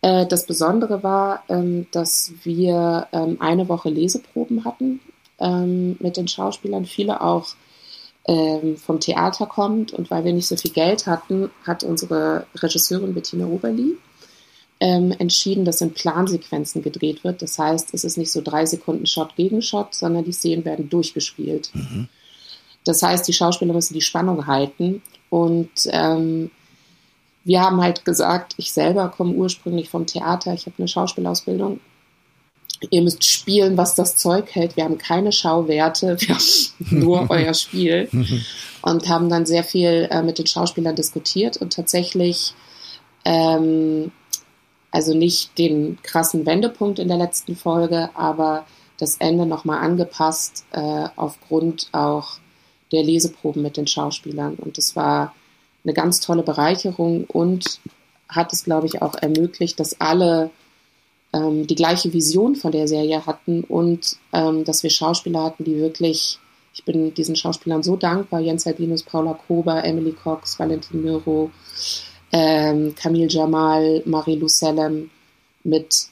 Äh, 0.02 0.26
das 0.26 0.48
Besondere 0.48 1.04
war, 1.04 1.44
ähm, 1.48 1.86
dass 1.92 2.34
wir 2.44 3.08
ähm, 3.12 3.38
eine 3.40 3.70
Woche 3.70 3.90
Leseproben 3.90 4.66
hatten 4.66 5.00
ähm, 5.38 5.96
mit 6.00 6.18
den 6.18 6.28
Schauspielern, 6.28 6.86
viele 6.86 7.22
auch 7.22 7.50
vom 8.30 9.00
Theater 9.00 9.46
kommt 9.46 9.94
und 9.94 10.12
weil 10.12 10.26
wir 10.26 10.34
nicht 10.34 10.48
so 10.48 10.58
viel 10.58 10.72
Geld 10.72 11.08
hatten, 11.08 11.50
hat 11.66 11.86
unsere 11.86 12.46
Regisseurin 12.56 13.14
Bettina 13.14 13.46
Oberli 13.46 13.96
ähm, 14.80 15.12
entschieden, 15.18 15.66
dass 15.66 15.82
in 15.82 15.94
Plansequenzen 15.94 16.82
gedreht 16.84 17.24
wird. 17.24 17.42
Das 17.42 17.58
heißt, 17.58 17.94
es 17.94 18.04
ist 18.04 18.18
nicht 18.18 18.32
so 18.32 18.42
drei 18.42 18.66
Sekunden 18.66 19.06
Shot 19.06 19.36
gegen 19.36 19.62
Shot, 19.62 19.96
sondern 19.96 20.24
die 20.24 20.32
Szenen 20.32 20.66
werden 20.66 20.90
durchgespielt. 20.90 21.72
Mhm. 21.74 22.10
Das 22.84 23.02
heißt, 23.02 23.28
die 23.28 23.34
Schauspieler 23.34 23.74
müssen 23.74 23.96
die 23.96 24.02
Spannung 24.02 24.48
halten. 24.48 25.02
Und 25.30 25.72
ähm, 25.88 26.52
wir 27.44 27.62
haben 27.62 27.82
halt 27.82 28.06
gesagt, 28.06 28.54
ich 28.58 28.72
selber 28.72 29.10
komme 29.10 29.34
ursprünglich 29.34 29.90
vom 29.90 30.06
Theater, 30.06 30.54
ich 30.54 30.66
habe 30.68 30.76
eine 30.78 30.88
Schauspielausbildung. 30.88 31.80
Ihr 32.92 33.02
müsst 33.02 33.26
spielen, 33.26 33.76
was 33.76 33.96
das 33.96 34.18
Zeug 34.18 34.54
hält. 34.54 34.78
Wir 34.78 34.84
haben 34.84 35.00
keine 35.00 35.32
Schauwerte, 35.32 36.18
wir 36.20 36.36
haben 36.36 37.00
nur 37.00 37.26
euer 37.30 37.54
Spiel. 37.56 38.08
Mhm. 38.12 38.46
Und 38.84 39.10
haben 39.10 39.30
dann 39.30 39.48
sehr 39.48 39.64
viel 39.64 40.08
äh, 40.12 40.22
mit 40.22 40.38
den 40.38 40.46
Schauspielern 40.48 40.96
diskutiert 40.96 41.58
und 41.58 41.74
tatsächlich 41.74 42.54
Ähm, 43.26 44.12
also 44.92 45.14
nicht 45.14 45.58
den 45.58 45.98
krassen 46.04 46.46
Wendepunkt 46.46 47.00
in 47.00 47.08
der 47.08 47.18
letzten 47.18 47.56
Folge, 47.56 48.10
aber 48.16 48.66
das 48.98 49.18
Ende 49.18 49.46
nochmal 49.46 49.80
angepasst 49.80 50.66
äh, 50.72 51.08
aufgrund 51.16 51.90
auch 51.92 52.40
der 52.92 53.04
Leseproben 53.04 53.62
mit 53.62 53.78
den 53.78 53.88
Schauspielern. 53.88 54.56
Und 54.56 54.78
das 54.78 54.96
war 54.96 55.34
eine 55.84 55.94
ganz 55.94 56.20
tolle 56.20 56.44
Bereicherung 56.44 57.26
und 57.26 57.80
hat 58.28 58.54
es, 58.54 58.64
glaube 58.64 58.88
ich, 58.88 59.02
auch 59.02 59.16
ermöglicht, 59.16 59.80
dass 59.80 60.00
alle 60.02 60.50
ähm, 61.34 61.68
die 61.68 61.76
gleiche 61.76 62.12
Vision 62.14 62.56
von 62.56 62.72
der 62.72 62.88
Serie 62.88 63.26
hatten 63.26 63.64
und 63.64 64.18
ähm, 64.34 64.64
dass 64.64 64.84
wir 64.84 64.90
Schauspieler 64.90 65.44
hatten, 65.44 65.64
die 65.64 65.78
wirklich, 65.78 66.40
ich 66.74 66.84
bin 66.84 67.14
diesen 67.14 67.36
Schauspielern 67.36 67.84
so 67.84 67.96
dankbar, 67.96 68.40
Jens 68.40 68.68
Albinus, 68.68 69.04
Paula 69.04 69.34
Kober, 69.48 69.84
Emily 69.84 70.12
Cox, 70.12 70.60
Valentin 70.60 71.04
Miro, 71.04 71.52
ähm, 72.32 72.96
Camille 72.96 73.28
Jamal, 73.28 74.02
Marie-Lou 74.06 74.48
Sellem, 74.48 75.10
mit 75.64 76.08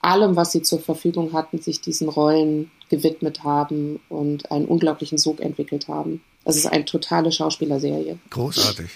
allem, 0.00 0.36
was 0.36 0.52
sie 0.52 0.62
zur 0.62 0.80
Verfügung 0.80 1.32
hatten, 1.32 1.60
sich 1.60 1.80
diesen 1.80 2.08
Rollen 2.08 2.70
gewidmet 2.88 3.44
haben 3.44 4.00
und 4.08 4.50
einen 4.50 4.66
unglaublichen 4.66 5.18
Sog 5.18 5.40
entwickelt 5.40 5.88
haben. 5.88 6.22
Es 6.44 6.56
ist 6.56 6.66
eine 6.66 6.84
totale 6.84 7.30
Schauspielerserie. 7.30 8.18
Großartig. 8.30 8.90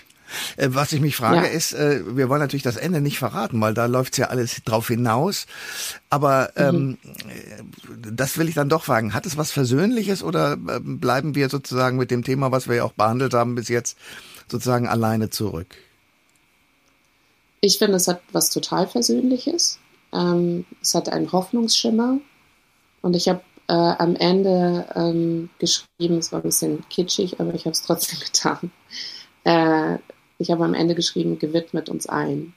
Äh, 0.57 0.69
was 0.71 0.93
ich 0.93 1.01
mich 1.01 1.17
frage 1.17 1.47
ja. 1.47 1.53
ist, 1.53 1.75
äh, 1.75 2.03
wir 2.17 2.29
wollen 2.29 2.41
natürlich 2.41 2.63
das 2.63 2.77
Ende 2.77 3.01
nicht 3.01 3.19
verraten, 3.19 3.61
weil 3.61 3.75
da 3.75 3.87
läuft's 3.87 4.17
ja 4.17 4.29
alles 4.29 4.63
drauf 4.65 4.89
hinaus. 4.89 5.47
Aber 6.11 6.51
mhm. 6.57 6.63
ähm, 6.63 6.99
das 8.13 8.39
will 8.39 8.49
ich 8.49 8.55
dann 8.55 8.69
doch 8.69 8.85
fragen. 8.85 9.15
Hat 9.15 9.27
es 9.27 9.37
was 9.37 9.53
Versöhnliches 9.53 10.23
oder 10.23 10.55
äh, 10.55 10.81
bleiben 10.81 11.35
wir 11.35 11.49
sozusagen 11.49 11.97
mit 11.99 12.11
dem 12.11 12.25
Thema, 12.25 12.51
was 12.51 12.69
wir 12.69 12.77
ja 12.77 12.85
auch 12.85 12.93
behandelt 12.93 13.35
haben 13.35 13.55
bis 13.55 13.69
jetzt, 13.69 13.99
sozusagen 14.51 14.89
alleine 14.89 15.31
zurück? 15.31 15.77
Ich 17.61 17.79
finde, 17.79 17.97
es 17.97 18.09
hat 18.09 18.21
was 18.33 18.51
total 18.51 18.87
Versöhnliches. 18.87 19.79
Ähm, 20.13 20.65
es 20.81 20.95
hat 20.95 21.09
einen 21.09 21.33
Hoffnungsschimmer. 21.33 22.19
Und 23.03 23.17
ich 23.17 23.29
habe 23.29 23.43
äh, 23.69 23.73
am 23.73 24.17
Ende 24.17 24.87
ähm, 24.95 25.51
geschrieben, 25.59 26.19
es 26.19 26.33
war 26.33 26.41
ein 26.41 26.45
bisschen 26.45 26.85
kitschig, 26.89 27.41
aber 27.41 27.55
ich 27.55 27.65
habe 27.65 27.73
es 27.73 27.83
trotzdem 27.83 28.19
getan. 28.25 28.71
Äh, 29.45 29.99
ich 30.39 30.51
habe 30.51 30.65
am 30.65 30.75
Ende 30.75 30.95
geschrieben, 30.95 31.39
gewidmet 31.39 31.89
uns 31.89 32.07
allen. 32.07 32.55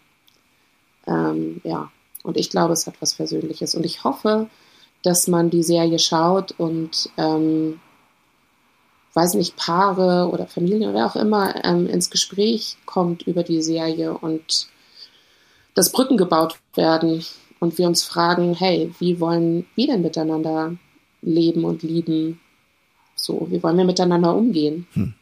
Ähm, 1.05 1.61
ja, 1.63 1.91
und 2.23 2.37
ich 2.37 2.49
glaube, 2.49 2.73
es 2.73 2.87
hat 2.87 2.95
was 2.99 3.13
Versöhnliches. 3.13 3.75
Und 3.75 3.85
ich 3.85 4.03
hoffe, 4.03 4.49
dass 5.03 5.27
man 5.27 5.49
die 5.49 5.63
Serie 5.63 5.99
schaut 5.99 6.53
und, 6.57 7.09
ähm, 7.17 7.79
weiß 9.13 9.35
nicht, 9.35 9.55
Paare 9.55 10.29
oder 10.29 10.45
Familien 10.47 10.91
oder 10.91 11.05
auch 11.05 11.15
immer 11.15 11.65
ähm, 11.65 11.87
ins 11.87 12.09
Gespräch 12.09 12.77
kommt 12.85 13.23
über 13.23 13.43
die 13.43 13.61
Serie 13.61 14.17
und 14.17 14.67
dass 15.77 15.91
Brücken 15.91 16.17
gebaut 16.17 16.57
werden 16.73 17.23
und 17.59 17.77
wir 17.77 17.85
uns 17.85 18.01
fragen, 18.01 18.55
hey, 18.55 18.91
wie 18.97 19.19
wollen 19.19 19.67
wir 19.75 19.85
denn 19.85 20.01
miteinander 20.01 20.75
leben 21.21 21.65
und 21.65 21.83
lieben? 21.83 22.39
So, 23.15 23.47
wie 23.51 23.61
wollen 23.61 23.77
wir 23.77 23.85
miteinander 23.85 24.33
umgehen? 24.33 24.87
Hm. 24.93 25.13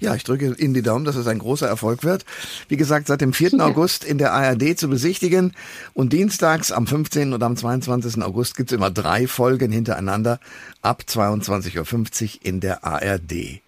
Ja, 0.00 0.16
ich 0.16 0.24
drücke 0.24 0.56
Ihnen 0.58 0.74
die 0.74 0.82
Daumen, 0.82 1.04
dass 1.04 1.14
es 1.14 1.28
ein 1.28 1.38
großer 1.38 1.68
Erfolg 1.68 2.02
wird. 2.02 2.24
Wie 2.66 2.76
gesagt, 2.76 3.06
seit 3.06 3.20
dem 3.20 3.32
4. 3.32 3.50
Ja. 3.50 3.58
August 3.66 4.02
in 4.02 4.18
der 4.18 4.32
ARD 4.32 4.76
zu 4.76 4.88
besichtigen 4.88 5.52
und 5.94 6.12
dienstags 6.12 6.72
am 6.72 6.88
15. 6.88 7.32
und 7.32 7.42
am 7.44 7.56
22. 7.56 8.20
August 8.20 8.56
gibt's 8.56 8.72
immer 8.72 8.90
drei 8.90 9.28
Folgen 9.28 9.70
hintereinander 9.70 10.40
ab 10.80 11.04
22.50 11.08 11.76
Uhr 11.78 12.40
in 12.42 12.58
der 12.58 12.84
ARD. 12.84 13.60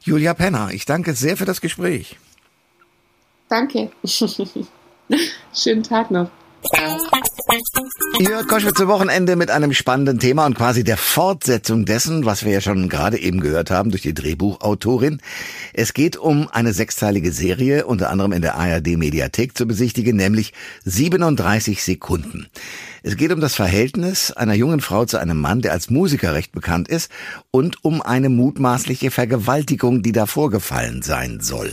Julia 0.00 0.32
Penner, 0.32 0.70
ich 0.72 0.86
danke 0.86 1.12
sehr 1.12 1.36
für 1.36 1.46
das 1.46 1.60
Gespräch. 1.60 2.18
Danke. 3.50 3.90
Schönen 5.54 5.82
Tag 5.82 6.10
noch. 6.10 6.30
Ihr 8.18 8.28
hört 8.28 8.48
Koschwitz 8.48 8.78
zum 8.78 8.88
Wochenende 8.88 9.36
mit 9.36 9.50
einem 9.50 9.72
spannenden 9.72 10.18
Thema 10.18 10.46
und 10.46 10.54
quasi 10.56 10.82
der 10.82 10.96
Fortsetzung 10.96 11.84
dessen, 11.84 12.24
was 12.24 12.44
wir 12.44 12.52
ja 12.52 12.60
schon 12.60 12.88
gerade 12.88 13.18
eben 13.18 13.40
gehört 13.40 13.70
haben 13.70 13.90
durch 13.90 14.02
die 14.02 14.14
Drehbuchautorin. 14.14 15.20
Es 15.72 15.92
geht 15.92 16.16
um 16.16 16.48
eine 16.48 16.72
sechsteilige 16.72 17.32
Serie, 17.32 17.86
unter 17.86 18.10
anderem 18.10 18.32
in 18.32 18.42
der 18.42 18.56
ARD 18.56 18.96
Mediathek 18.96 19.56
zu 19.56 19.66
besichtigen, 19.66 20.16
nämlich 20.16 20.52
37 20.84 21.84
Sekunden. 21.84 22.48
Es 23.06 23.18
geht 23.18 23.32
um 23.32 23.40
das 23.40 23.54
Verhältnis 23.54 24.32
einer 24.32 24.54
jungen 24.54 24.80
Frau 24.80 25.04
zu 25.04 25.18
einem 25.18 25.38
Mann, 25.38 25.60
der 25.60 25.72
als 25.72 25.90
Musiker 25.90 26.32
recht 26.32 26.52
bekannt 26.52 26.88
ist, 26.88 27.10
und 27.50 27.84
um 27.84 28.00
eine 28.00 28.30
mutmaßliche 28.30 29.10
Vergewaltigung, 29.10 30.02
die 30.02 30.12
da 30.12 30.24
vorgefallen 30.24 31.02
sein 31.02 31.40
soll. 31.42 31.70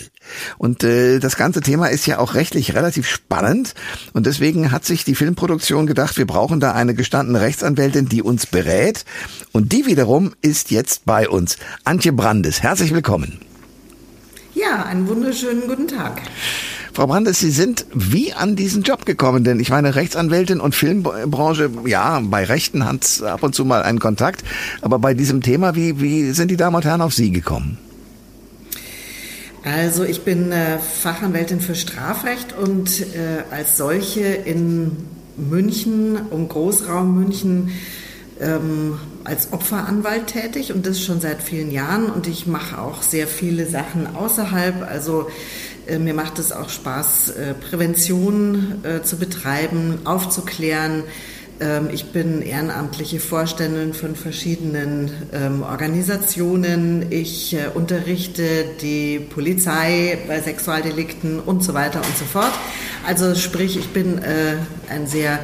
Und 0.58 0.84
äh, 0.84 1.20
das 1.20 1.38
ganze 1.38 1.62
Thema 1.62 1.88
ist 1.88 2.06
ja 2.06 2.20
auch 2.20 2.34
rechtlich 2.34 2.76
relativ 2.76 3.08
spannend 3.08 3.76
und 4.12 4.26
deswegen 4.26 4.74
hat 4.74 4.84
sich 4.84 5.06
die 5.06 5.16
Filmproduktion 5.16 5.88
gedacht, 5.88 6.18
wir 6.18 6.28
brauchen 6.28 6.60
da 6.60 6.74
eine 6.74 6.96
gestandene 6.96 7.40
Rechtsanwältin, 7.40 8.10
die 8.10 8.22
uns 8.22 8.46
berät 8.46 9.06
und 9.54 9.72
die 9.72 9.86
wiederum 9.86 10.34
ist 10.42 10.70
jetzt 10.70 11.06
bei 11.06 11.30
uns. 11.30 11.58
Antje 11.86 12.12
Brandes, 12.12 12.62
herzlich 12.62 12.94
willkommen. 12.94 13.40
Ja, 14.54 14.84
einen 14.84 15.08
wunderschönen 15.08 15.62
guten 15.66 15.88
Tag. 15.88 16.22
Frau 16.94 17.08
Brandes, 17.08 17.40
Sie 17.40 17.52
sind 17.52 17.86
wie 17.94 18.34
an 18.34 18.56
diesen 18.56 18.84
Job 18.84 19.06
gekommen? 19.06 19.44
Denn 19.44 19.60
ich 19.60 19.70
meine, 19.70 19.96
Rechtsanwältin 19.96 20.60
und 20.60 20.76
Filmbranche, 20.76 21.70
ja, 21.86 22.20
bei 22.22 22.44
Rechten 22.44 22.86
hat 22.86 23.24
ab 23.24 23.44
und 23.44 23.56
zu 23.56 23.64
mal 23.64 23.82
einen 23.84 24.00
Kontakt. 24.00 24.44
Aber 24.82 25.00
bei 25.00 25.14
diesem 25.14 25.42
Thema, 25.42 25.76
wie, 25.76 26.02
wie 26.02 26.32
sind 26.32 26.52
die 26.52 26.58
Damen 26.58 26.76
und 26.76 26.86
Herren 26.86 27.02
auf 27.02 27.14
Sie 27.14 27.32
gekommen? 27.32 27.78
Also 29.64 30.04
ich 30.04 30.24
bin 30.24 30.52
äh, 30.52 30.80
Fachanwältin 30.80 31.62
für 31.62 31.76
Strafrecht 31.76 32.56
und 32.58 33.02
äh, 33.02 33.44
als 33.52 33.78
solche 33.78 34.22
in 34.22 34.98
München, 35.38 36.18
um 36.30 36.50
Großraum 36.50 37.16
München, 37.16 37.70
ähm, 38.40 38.98
als 39.24 39.54
Opferanwalt 39.54 40.28
tätig 40.28 40.74
und 40.74 40.88
das 40.88 41.00
schon 41.00 41.22
seit 41.22 41.44
vielen 41.44 41.70
Jahren 41.70 42.08
und 42.08 42.28
ich 42.28 42.48
mache 42.48 42.82
auch 42.82 43.04
sehr 43.04 43.28
viele 43.28 43.68
Sachen 43.68 44.16
außerhalb. 44.16 44.82
Also 44.82 45.28
mir 46.00 46.14
macht 46.14 46.40
es 46.40 46.52
auch 46.52 46.70
Spaß, 46.70 47.30
äh, 47.30 47.54
Prävention 47.54 48.84
äh, 48.84 49.02
zu 49.04 49.18
betreiben, 49.18 50.00
aufzuklären. 50.06 51.04
Ähm, 51.60 51.90
ich 51.92 52.12
bin 52.12 52.42
ehrenamtliche 52.42 53.20
Vorständin 53.20 53.94
von 53.94 54.16
verschiedenen 54.16 55.12
ähm, 55.34 55.64
Organisationen. 55.64 57.12
Ich 57.12 57.56
unterrichte 57.74 58.66
die 58.82 59.20
Polizei 59.20 60.18
bei 60.28 60.40
Sexualdelikten 60.40 61.40
und 61.40 61.64
so 61.64 61.74
weiter 61.74 62.00
und 62.00 62.18
so 62.18 62.26
fort. 62.26 62.54
Also 63.06 63.36
sprich, 63.36 63.78
ich 63.78 63.90
bin 63.90 64.20
ein 64.90 65.08
sehr, 65.08 65.40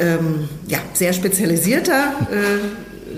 ähm, 0.00 0.48
ja, 0.66 0.78
sehr 0.94 1.12
spezialisierter 1.12 2.14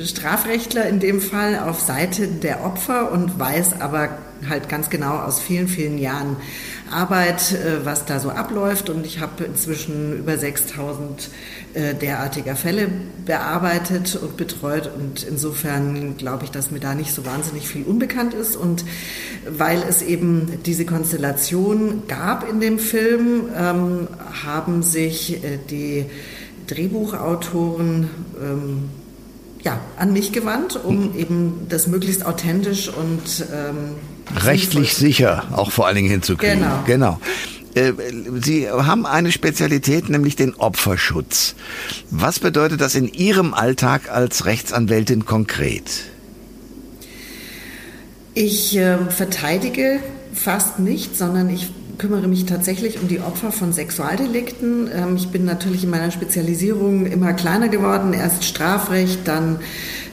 Strafrechtler 0.02 0.86
in 0.86 1.00
dem 1.00 1.20
Fall 1.20 1.58
auf 1.58 1.80
Seite 1.80 2.26
der 2.26 2.64
Opfer 2.64 3.10
und 3.12 3.38
weiß 3.38 3.80
aber 3.80 4.10
halt 4.48 4.68
ganz 4.68 4.90
genau 4.90 5.18
aus 5.18 5.40
vielen, 5.40 5.68
vielen 5.68 5.98
Jahren 5.98 6.36
Arbeit, 6.90 7.52
äh, 7.52 7.84
was 7.84 8.04
da 8.04 8.20
so 8.20 8.30
abläuft. 8.30 8.90
Und 8.90 9.06
ich 9.06 9.20
habe 9.20 9.44
inzwischen 9.44 10.18
über 10.18 10.38
6000 10.38 11.30
äh, 11.74 11.94
derartiger 11.94 12.56
Fälle 12.56 12.88
bearbeitet 13.24 14.16
und 14.16 14.36
betreut. 14.36 14.90
Und 14.94 15.22
insofern 15.22 16.16
glaube 16.16 16.44
ich, 16.44 16.50
dass 16.50 16.70
mir 16.70 16.80
da 16.80 16.94
nicht 16.94 17.12
so 17.12 17.24
wahnsinnig 17.26 17.68
viel 17.68 17.84
unbekannt 17.84 18.34
ist. 18.34 18.56
Und 18.56 18.84
weil 19.48 19.82
es 19.88 20.02
eben 20.02 20.60
diese 20.64 20.84
Konstellation 20.84 22.04
gab 22.08 22.48
in 22.48 22.60
dem 22.60 22.78
Film, 22.78 23.48
ähm, 23.56 24.08
haben 24.44 24.82
sich 24.82 25.42
äh, 25.42 25.58
die 25.70 26.06
Drehbuchautoren 26.66 28.08
ähm, 28.40 28.88
ja, 29.64 29.80
an 29.98 30.12
mich 30.12 30.32
gewandt, 30.32 30.78
um 30.82 31.16
eben 31.16 31.66
das 31.68 31.86
möglichst 31.86 32.24
authentisch 32.26 32.88
und 32.88 33.46
ähm, 33.52 33.96
rechtlich 34.36 34.94
sicher 34.94 35.44
auch 35.52 35.70
vor 35.70 35.86
allen 35.86 35.96
Dingen 35.96 36.10
hinzukriegen. 36.10 36.60
Genau. 36.60 36.82
genau. 36.86 37.20
Äh, 37.74 37.92
Sie 38.42 38.70
haben 38.70 39.06
eine 39.06 39.32
Spezialität, 39.32 40.08
nämlich 40.08 40.36
den 40.36 40.54
Opferschutz. 40.54 41.54
Was 42.10 42.38
bedeutet 42.38 42.80
das 42.80 42.94
in 42.94 43.12
Ihrem 43.12 43.54
Alltag 43.54 44.10
als 44.10 44.46
Rechtsanwältin 44.46 45.24
konkret? 45.24 45.84
Ich 48.34 48.76
äh, 48.76 48.98
verteidige 49.10 50.00
fast 50.32 50.78
nicht, 50.78 51.16
sondern 51.16 51.50
ich 51.50 51.70
kümmere 51.98 52.26
mich 52.26 52.44
tatsächlich 52.46 53.00
um 53.00 53.08
die 53.08 53.20
Opfer 53.20 53.52
von 53.52 53.72
Sexualdelikten. 53.72 54.90
Ähm, 54.92 55.16
ich 55.16 55.28
bin 55.28 55.44
natürlich 55.44 55.84
in 55.84 55.90
meiner 55.90 56.10
Spezialisierung 56.10 57.06
immer 57.06 57.32
kleiner 57.32 57.68
geworden. 57.68 58.12
Erst 58.12 58.44
Strafrecht, 58.44 59.20
dann 59.26 59.60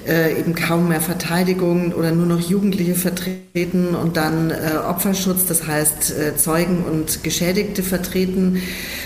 äh, 0.08 0.40
eben 0.40 0.56
kaum 0.56 0.90
mehr 0.90 1.02
Verteidigung 1.02 1.94
oder 1.94 2.12
nur 2.12 2.26
noch 2.26 2.40
Jugendliche 2.40 2.96
vertreten 2.96 3.96
und 3.96 4.18
dann 4.18 4.52
äh, 4.52 4.78
Opferschutz, 4.88 5.46
das 5.46 5.68
heißt 5.68 6.18
äh, 6.18 6.36
Zeugen 6.36 6.84
und 6.84 7.24
Geschädigte 7.24 7.84
vertreten. 7.84 8.62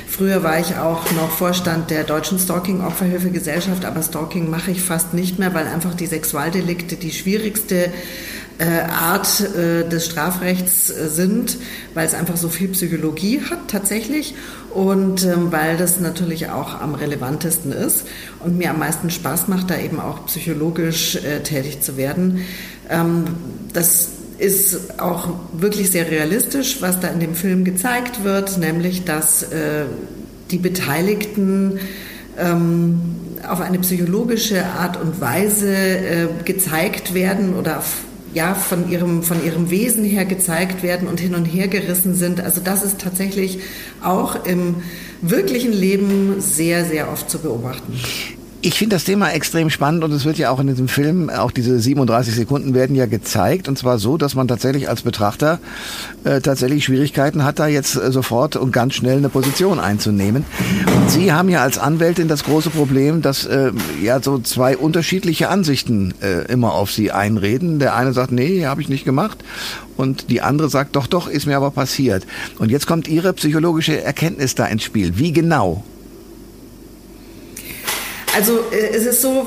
Früher 0.07 0.43
war 0.43 0.59
ich 0.59 0.77
auch 0.77 1.11
noch 1.11 1.29
Vorstand 1.29 1.89
der 1.89 2.03
Deutschen 2.05 2.39
Stalking-Opferhilfegesellschaft, 2.39 3.83
aber 3.83 4.01
Stalking 4.01 4.49
mache 4.49 4.71
ich 4.71 4.81
fast 4.81 5.13
nicht 5.13 5.39
mehr, 5.39 5.53
weil 5.53 5.67
einfach 5.67 5.93
die 5.93 6.05
Sexualdelikte 6.05 6.95
die 6.95 7.11
schwierigste 7.11 7.89
Art 8.63 9.41
äh, 9.41 9.87
des 9.87 10.05
Strafrechts 10.05 10.89
äh, 10.89 11.09
sind, 11.09 11.57
weil 11.93 12.07
es 12.07 12.13
einfach 12.13 12.37
so 12.37 12.47
viel 12.47 12.69
Psychologie 12.69 13.41
hat 13.49 13.67
tatsächlich 13.67 14.33
und 14.73 15.23
ähm, 15.25 15.51
weil 15.51 15.77
das 15.77 15.99
natürlich 15.99 16.49
auch 16.49 16.79
am 16.79 16.95
relevantesten 16.95 17.71
ist 17.71 18.05
und 18.39 18.57
mir 18.57 18.69
am 18.69 18.79
meisten 18.79 19.09
Spaß 19.09 19.47
macht, 19.47 19.69
da 19.69 19.77
eben 19.77 19.99
auch 19.99 20.25
psychologisch 20.27 21.17
äh, 21.17 21.41
tätig 21.43 21.81
zu 21.81 21.97
werden. 21.97 22.45
Ähm, 22.89 23.25
das 23.73 24.09
ist 24.37 24.99
auch 24.99 25.29
wirklich 25.53 25.91
sehr 25.91 26.09
realistisch, 26.09 26.81
was 26.81 26.99
da 26.99 27.07
in 27.09 27.19
dem 27.19 27.35
Film 27.35 27.63
gezeigt 27.63 28.23
wird, 28.23 28.57
nämlich 28.57 29.05
dass 29.05 29.43
äh, 29.43 29.85
die 30.51 30.57
Beteiligten 30.57 31.79
ähm, 32.37 33.01
auf 33.47 33.61
eine 33.61 33.79
psychologische 33.79 34.65
Art 34.65 34.97
und 35.01 35.21
Weise 35.21 35.73
äh, 35.73 36.27
gezeigt 36.43 37.13
werden 37.13 37.53
oder 37.55 37.81
ja, 38.35 38.53
von 38.53 38.91
ihrem, 38.91 39.23
von 39.23 39.43
ihrem 39.43 39.71
Wesen 39.71 40.03
her 40.03 40.25
gezeigt 40.25 40.83
werden 40.83 41.07
und 41.07 41.21
hin 41.21 41.35
und 41.35 41.45
her 41.45 41.69
gerissen 41.69 42.13
sind. 42.13 42.41
Also 42.41 42.59
das 42.61 42.83
ist 42.83 42.99
tatsächlich 42.99 43.59
auch 44.03 44.45
im 44.45 44.75
wirklichen 45.21 45.71
Leben 45.71 46.41
sehr, 46.41 46.83
sehr 46.83 47.09
oft 47.09 47.29
zu 47.29 47.39
beobachten. 47.39 47.97
Ich 48.65 48.79
finde 48.79 48.95
das 48.95 49.03
Thema 49.03 49.29
extrem 49.31 49.69
spannend 49.69 50.03
und 50.03 50.11
es 50.11 50.25
wird 50.25 50.39
ja 50.39 50.49
auch 50.49 50.59
in 50.59 50.65
diesem 50.65 50.87
Film, 50.87 51.29
auch 51.29 51.51
diese 51.51 51.79
37 51.79 52.33
Sekunden 52.33 52.73
werden 52.73 52.95
ja 52.95 53.05
gezeigt 53.05 53.67
und 53.67 53.77
zwar 53.77 53.99
so, 53.99 54.17
dass 54.17 54.33
man 54.33 54.47
tatsächlich 54.47 54.89
als 54.89 55.03
Betrachter 55.03 55.59
äh, 56.23 56.41
tatsächlich 56.41 56.83
Schwierigkeiten 56.83 57.43
hat, 57.43 57.59
da 57.59 57.67
jetzt 57.67 57.95
äh, 57.95 58.11
sofort 58.11 58.55
und 58.55 58.71
ganz 58.71 58.95
schnell 58.95 59.17
eine 59.17 59.29
Position 59.29 59.79
einzunehmen. 59.79 60.45
Und 60.97 61.11
Sie 61.11 61.31
haben 61.31 61.47
ja 61.49 61.61
als 61.61 61.77
Anwältin 61.77 62.27
das 62.27 62.43
große 62.43 62.71
Problem, 62.71 63.21
dass 63.21 63.45
äh, 63.45 63.71
ja 64.01 64.19
so 64.19 64.39
zwei 64.39 64.75
unterschiedliche 64.75 65.49
Ansichten 65.49 66.15
äh, 66.23 66.51
immer 66.51 66.73
auf 66.73 66.91
Sie 66.91 67.11
einreden. 67.11 67.77
Der 67.77 67.95
eine 67.95 68.13
sagt, 68.13 68.31
nee, 68.31 68.65
habe 68.65 68.81
ich 68.81 68.89
nicht 68.89 69.05
gemacht 69.05 69.43
und 69.95 70.31
die 70.31 70.41
andere 70.41 70.69
sagt, 70.69 70.95
doch, 70.95 71.05
doch, 71.05 71.27
ist 71.27 71.45
mir 71.45 71.55
aber 71.55 71.69
passiert. 71.69 72.25
Und 72.57 72.71
jetzt 72.71 72.87
kommt 72.87 73.07
Ihre 73.07 73.31
psychologische 73.33 74.01
Erkenntnis 74.01 74.55
da 74.55 74.65
ins 74.65 74.81
Spiel. 74.81 75.19
Wie 75.19 75.33
genau? 75.33 75.83
Also 78.35 78.59
äh, 78.71 78.93
es 78.93 79.05
ist 79.05 79.21
so, 79.21 79.45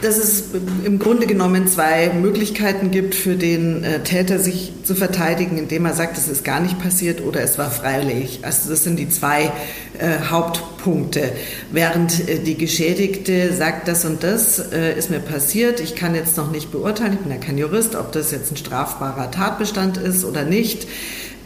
dass 0.00 0.16
es 0.16 0.44
im 0.84 0.98
Grunde 0.98 1.26
genommen 1.26 1.68
zwei 1.68 2.10
Möglichkeiten 2.10 2.90
gibt 2.90 3.14
für 3.14 3.36
den 3.36 3.84
äh, 3.84 4.00
Täter, 4.02 4.38
sich 4.38 4.72
zu 4.82 4.94
verteidigen, 4.94 5.58
indem 5.58 5.84
er 5.84 5.92
sagt, 5.92 6.16
es 6.16 6.26
ist 6.26 6.42
gar 6.42 6.60
nicht 6.60 6.78
passiert 6.78 7.22
oder 7.22 7.42
es 7.42 7.58
war 7.58 7.70
freiwillig. 7.70 8.40
Also 8.42 8.70
das 8.70 8.82
sind 8.82 8.98
die 8.98 9.10
zwei 9.10 9.52
äh, 9.98 10.30
Hauptpunkte. 10.30 11.32
Während 11.70 12.28
äh, 12.28 12.38
die 12.38 12.56
Geschädigte 12.56 13.52
sagt, 13.52 13.88
das 13.88 14.06
und 14.06 14.22
das 14.22 14.72
äh, 14.72 14.98
ist 14.98 15.10
mir 15.10 15.20
passiert, 15.20 15.80
ich 15.80 15.94
kann 15.94 16.14
jetzt 16.14 16.38
noch 16.38 16.50
nicht 16.50 16.72
beurteilen, 16.72 17.12
ich 17.12 17.18
bin 17.20 17.30
ja 17.30 17.38
kein 17.38 17.58
Jurist, 17.58 17.94
ob 17.94 18.10
das 18.12 18.30
jetzt 18.30 18.50
ein 18.52 18.56
strafbarer 18.56 19.30
Tatbestand 19.30 19.98
ist 19.98 20.24
oder 20.24 20.44
nicht. 20.44 20.86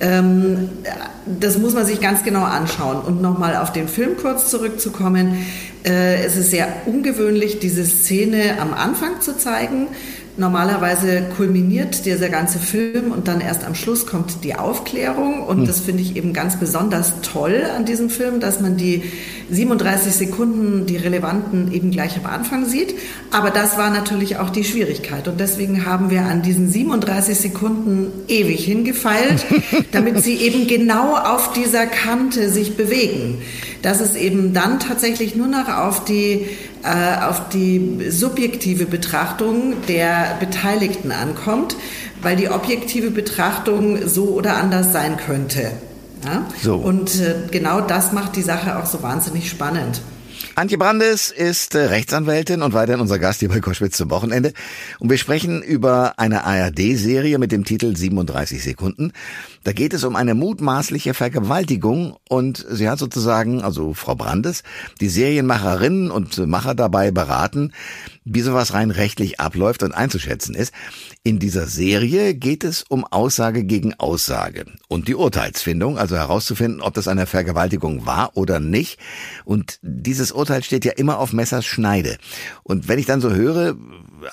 Ähm, 0.00 0.70
das 1.26 1.58
muss 1.58 1.74
man 1.74 1.86
sich 1.86 2.00
ganz 2.00 2.22
genau 2.24 2.42
anschauen. 2.42 3.00
Und 3.00 3.22
nochmal 3.22 3.56
auf 3.56 3.72
den 3.72 3.88
Film 3.88 4.16
kurz 4.16 4.50
zurückzukommen. 4.50 5.46
Äh, 5.84 6.24
es 6.24 6.36
ist 6.36 6.50
sehr 6.50 6.68
ungewöhnlich, 6.86 7.58
diese 7.58 7.84
Szene 7.84 8.60
am 8.60 8.74
Anfang 8.74 9.20
zu 9.20 9.36
zeigen. 9.36 9.88
Normalerweise 10.36 11.22
kulminiert 11.36 12.06
dieser 12.06 12.28
ganze 12.28 12.58
Film 12.58 13.12
und 13.12 13.28
dann 13.28 13.40
erst 13.40 13.64
am 13.64 13.76
Schluss 13.76 14.04
kommt 14.04 14.42
die 14.42 14.56
Aufklärung. 14.56 15.44
Und 15.44 15.58
hm. 15.58 15.66
das 15.66 15.78
finde 15.78 16.02
ich 16.02 16.16
eben 16.16 16.32
ganz 16.32 16.58
besonders 16.58 17.20
toll 17.22 17.62
an 17.76 17.84
diesem 17.84 18.10
Film, 18.10 18.40
dass 18.40 18.60
man 18.60 18.76
die 18.76 19.04
37 19.50 20.12
Sekunden, 20.12 20.86
die 20.86 20.96
relevanten, 20.96 21.72
eben 21.72 21.92
gleich 21.92 22.16
am 22.16 22.26
Anfang 22.26 22.66
sieht. 22.66 22.96
Aber 23.30 23.50
das 23.50 23.78
war 23.78 23.90
natürlich 23.90 24.38
auch 24.38 24.50
die 24.50 24.64
Schwierigkeit. 24.64 25.28
Und 25.28 25.38
deswegen 25.38 25.86
haben 25.86 26.10
wir 26.10 26.22
an 26.22 26.42
diesen 26.42 26.68
37 26.68 27.38
Sekunden 27.38 28.10
ewig 28.26 28.64
hingefeilt, 28.64 29.46
damit 29.92 30.20
sie 30.20 30.34
eben 30.34 30.66
genau 30.66 31.14
auf 31.16 31.52
dieser 31.52 31.86
Kante 31.86 32.50
sich 32.50 32.76
bewegen. 32.76 33.40
Dass 33.82 34.00
es 34.00 34.16
eben 34.16 34.52
dann 34.52 34.80
tatsächlich 34.80 35.36
nur 35.36 35.46
noch 35.46 35.68
auf 35.68 36.04
die 36.04 36.46
äh, 36.84 37.24
auf 37.24 37.48
die 37.48 38.10
subjektive 38.10 38.86
Betrachtung 38.86 39.75
der 39.88 40.36
Beteiligten 40.38 41.12
ankommt, 41.12 41.76
weil 42.23 42.36
die 42.36 42.49
objektive 42.49 43.10
Betrachtung 43.10 44.06
so 44.06 44.28
oder 44.28 44.56
anders 44.56 44.92
sein 44.92 45.16
könnte. 45.16 45.73
Ja? 46.25 46.47
So. 46.62 46.76
Und 46.76 47.20
äh, 47.20 47.34
genau 47.50 47.80
das 47.80 48.12
macht 48.12 48.36
die 48.36 48.42
Sache 48.42 48.78
auch 48.78 48.86
so 48.86 49.02
wahnsinnig 49.02 49.49
spannend. 49.49 50.02
Antje 50.56 50.78
Brandes 50.78 51.30
ist 51.30 51.75
äh, 51.75 51.86
Rechtsanwältin 51.86 52.62
und 52.62 52.75
weiterhin 52.75 53.00
unser 53.00 53.18
Gast 53.18 53.40
hier 53.40 53.49
bei 53.49 53.60
Koschwitz 53.60 53.97
zum 53.97 54.10
Wochenende. 54.10 54.52
Und 55.00 55.10
wir 55.10 55.18
sprechen 55.18 55.62
über 55.62 56.18
eine 56.18 56.44
ARD-Serie 56.44 57.38
mit 57.38 57.50
dem 57.50 57.64
Titel 57.64 57.97
37 57.97 58.62
Sekunden. 58.62 59.12
Da 59.64 59.72
geht 59.72 59.94
es 59.94 60.04
um 60.04 60.14
eine 60.14 60.34
mutmaßliche 60.34 61.14
Vergewaltigung 61.14 62.16
und 62.28 62.64
sie 62.68 62.88
hat 62.88 62.98
sozusagen, 62.98 63.62
also 63.62 63.94
Frau 63.94 64.14
Brandes, 64.14 64.62
die 65.00 65.08
Serienmacherinnen 65.08 66.10
und 66.10 66.46
Macher 66.46 66.74
dabei 66.74 67.10
beraten, 67.10 67.72
wie 68.26 68.42
sowas 68.42 68.74
rein 68.74 68.90
rechtlich 68.90 69.40
abläuft 69.40 69.82
und 69.82 69.92
einzuschätzen 69.92 70.54
ist. 70.54 70.74
In 71.22 71.38
dieser 71.38 71.66
Serie 71.66 72.34
geht 72.34 72.62
es 72.62 72.82
um 72.82 73.06
Aussage 73.06 73.64
gegen 73.64 73.94
Aussage 73.94 74.66
und 74.88 75.08
die 75.08 75.14
Urteilsfindung, 75.14 75.96
also 75.96 76.16
herauszufinden, 76.16 76.82
ob 76.82 76.92
das 76.92 77.08
eine 77.08 77.26
Vergewaltigung 77.26 78.04
war 78.04 78.36
oder 78.36 78.60
nicht. 78.60 78.98
Und 79.46 79.78
dieses 79.80 80.30
Urteil 80.30 80.62
steht 80.62 80.84
ja 80.84 80.92
immer 80.92 81.18
auf 81.18 81.32
Messers 81.32 81.64
Schneide. 81.64 82.18
Und 82.62 82.86
wenn 82.88 82.98
ich 82.98 83.06
dann 83.06 83.22
so 83.22 83.30
höre, 83.30 83.76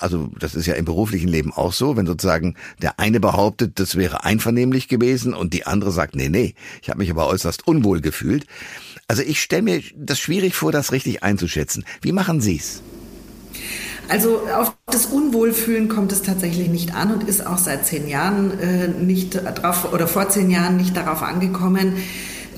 also 0.00 0.30
das 0.38 0.54
ist 0.54 0.66
ja 0.66 0.74
im 0.74 0.84
beruflichen 0.84 1.28
Leben 1.28 1.52
auch 1.52 1.72
so, 1.72 1.96
wenn 1.96 2.06
sozusagen 2.06 2.54
der 2.80 2.98
eine 2.98 3.20
behauptet, 3.20 3.78
das 3.78 3.96
wäre 3.96 4.24
einvernehmlich 4.24 4.88
gewesen 4.88 5.34
und 5.34 5.52
die 5.52 5.66
andere 5.66 5.92
sagt, 5.92 6.14
nee, 6.14 6.28
nee, 6.28 6.54
ich 6.82 6.90
habe 6.90 6.98
mich 6.98 7.10
aber 7.10 7.26
äußerst 7.26 7.66
unwohl 7.66 8.00
gefühlt. 8.00 8.46
Also 9.08 9.22
ich 9.22 9.42
stelle 9.42 9.62
mir 9.62 9.82
das 9.96 10.18
schwierig 10.18 10.54
vor, 10.54 10.72
das 10.72 10.92
richtig 10.92 11.22
einzuschätzen. 11.22 11.84
Wie 12.00 12.12
machen 12.12 12.40
Sie's? 12.40 12.82
Also 14.08 14.40
auf 14.54 14.76
das 14.86 15.06
Unwohlfühlen 15.06 15.88
kommt 15.88 16.12
es 16.12 16.22
tatsächlich 16.22 16.68
nicht 16.68 16.94
an 16.94 17.12
und 17.12 17.28
ist 17.28 17.46
auch 17.46 17.58
seit 17.58 17.86
zehn 17.86 18.08
Jahren 18.08 18.58
äh, 18.58 18.88
nicht 18.88 19.34
drauf 19.34 19.92
oder 19.92 20.06
vor 20.06 20.28
zehn 20.28 20.50
Jahren 20.50 20.76
nicht 20.76 20.96
darauf 20.96 21.22
angekommen. 21.22 21.94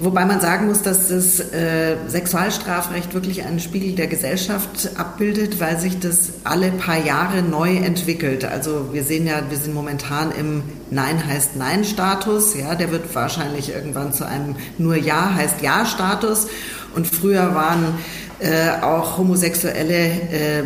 Wobei 0.00 0.24
man 0.24 0.40
sagen 0.40 0.66
muss, 0.66 0.83
dass 0.83 1.09
das 1.09 1.38
äh, 1.38 1.96
Sexualstrafrecht 2.09 3.14
wirklich 3.14 3.44
einen 3.44 3.61
Spiegel 3.61 3.94
der 3.94 4.09
Gesellschaft 4.09 4.90
abbildet, 4.96 5.61
weil 5.61 5.78
sich 5.78 6.00
das 6.00 6.33
alle 6.42 6.72
paar 6.72 6.98
Jahre 6.98 7.42
neu 7.42 7.76
entwickelt. 7.76 8.44
Also 8.44 8.92
wir 8.92 9.04
sehen 9.04 9.26
ja, 9.26 9.42
wir 9.48 9.57
sind 9.57 9.72
momentan 9.72 10.33
im 10.33 10.64
Nein 10.90 11.24
heißt 11.24 11.57
Nein-Status. 11.57 12.57
Ja, 12.57 12.74
der 12.74 12.90
wird 12.90 13.14
wahrscheinlich 13.14 13.72
irgendwann 13.72 14.12
zu 14.12 14.26
einem 14.26 14.57
nur 14.78 14.96
Ja 14.96 15.33
heißt 15.35 15.62
Ja-Status. 15.62 16.48
Und 16.96 17.07
früher 17.07 17.54
waren 17.54 17.94
äh, 18.40 18.83
auch 18.83 19.16
homosexuelle, 19.16 20.07
äh, 20.07 20.62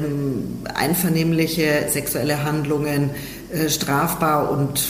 einvernehmliche 0.75 1.87
sexuelle 1.89 2.45
Handlungen 2.45 3.11
äh, 3.53 3.69
strafbar 3.69 4.51
und 4.51 4.81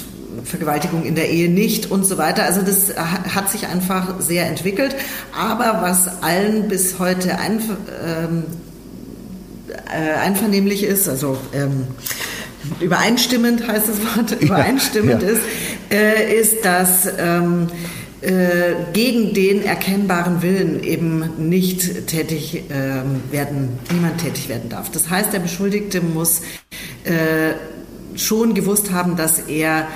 Vergewaltigung 0.44 1.04
in 1.04 1.14
der 1.14 1.30
Ehe 1.30 1.48
nicht 1.48 1.90
und 1.90 2.04
so 2.04 2.18
weiter. 2.18 2.44
Also 2.44 2.62
das 2.62 2.94
hat 2.96 3.50
sich 3.50 3.66
einfach 3.66 4.20
sehr 4.20 4.46
entwickelt. 4.46 4.94
Aber 5.38 5.80
was 5.82 6.22
allen 6.22 6.68
bis 6.68 6.98
heute 6.98 7.38
ein, 7.38 7.60
ähm, 8.04 8.44
äh, 9.86 10.18
einvernehmlich 10.20 10.82
ist, 10.82 11.08
also 11.08 11.38
ähm, 11.52 11.86
übereinstimmend 12.80 13.66
heißt 13.66 13.88
das 13.88 14.00
Wort, 14.00 14.32
übereinstimmend 14.40 15.22
ja, 15.22 15.28
ja. 15.28 15.34
ist, 15.34 15.42
äh, 15.90 16.40
ist, 16.40 16.64
dass 16.64 17.08
ähm, 17.18 17.68
äh, 18.20 18.74
gegen 18.92 19.32
den 19.32 19.62
erkennbaren 19.62 20.42
Willen 20.42 20.82
eben 20.82 21.48
nicht 21.48 22.08
tätig 22.08 22.64
äh, 22.68 23.32
werden, 23.32 23.78
niemand 23.92 24.20
tätig 24.20 24.48
werden 24.48 24.68
darf. 24.68 24.90
Das 24.90 25.08
heißt, 25.08 25.32
der 25.32 25.38
Beschuldigte 25.38 26.00
muss 26.00 26.42
äh, 27.04 27.54
schon 28.16 28.54
gewusst 28.54 28.90
haben, 28.90 29.16
dass 29.16 29.38
er 29.38 29.86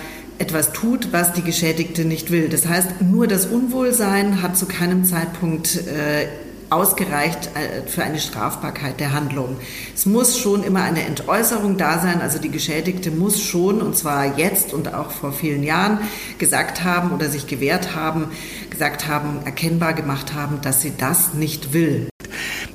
etwas 0.43 0.73
tut, 0.73 1.13
was 1.13 1.33
die 1.33 1.43
Geschädigte 1.43 2.05
nicht 2.05 2.33
will. 2.33 2.49
Das 2.49 2.67
heißt, 2.67 3.01
nur 3.01 3.29
das 3.29 3.47
Unwohlsein 3.47 4.43
hat 4.43 4.57
zu 4.59 4.67
keinem 4.67 5.05
Zeitpunkt 5.05 5.87
äh, 5.87 6.27
ausgereicht 6.69 7.51
äh, 7.55 7.87
für 7.87 8.03
eine 8.03 8.19
Strafbarkeit 8.19 8.99
der 8.99 9.13
Handlung. 9.13 9.57
Es 9.95 10.05
muss 10.05 10.39
schon 10.39 10.65
immer 10.65 10.83
eine 10.83 11.05
Entäußerung 11.05 11.77
da 11.77 12.01
sein, 12.01 12.21
also 12.21 12.41
die 12.41 12.51
Geschädigte 12.51 13.13
muss 13.13 13.41
schon, 13.41 13.81
und 13.81 13.97
zwar 13.97 14.37
jetzt 14.37 14.73
und 14.73 14.93
auch 14.93 15.13
vor 15.13 15.33
vielen 15.33 15.63
Jahren, 15.63 15.99
gesagt 16.39 16.83
haben 16.83 17.13
oder 17.13 17.29
sich 17.29 17.47
gewehrt 17.47 17.95
haben, 17.95 18.29
gesagt 18.69 19.07
haben, 19.07 19.41
erkennbar 19.45 19.93
gemacht 19.93 20.35
haben, 20.35 20.61
dass 20.61 20.81
sie 20.81 20.93
das 20.97 21.35
nicht 21.35 21.73
will. 21.73 22.09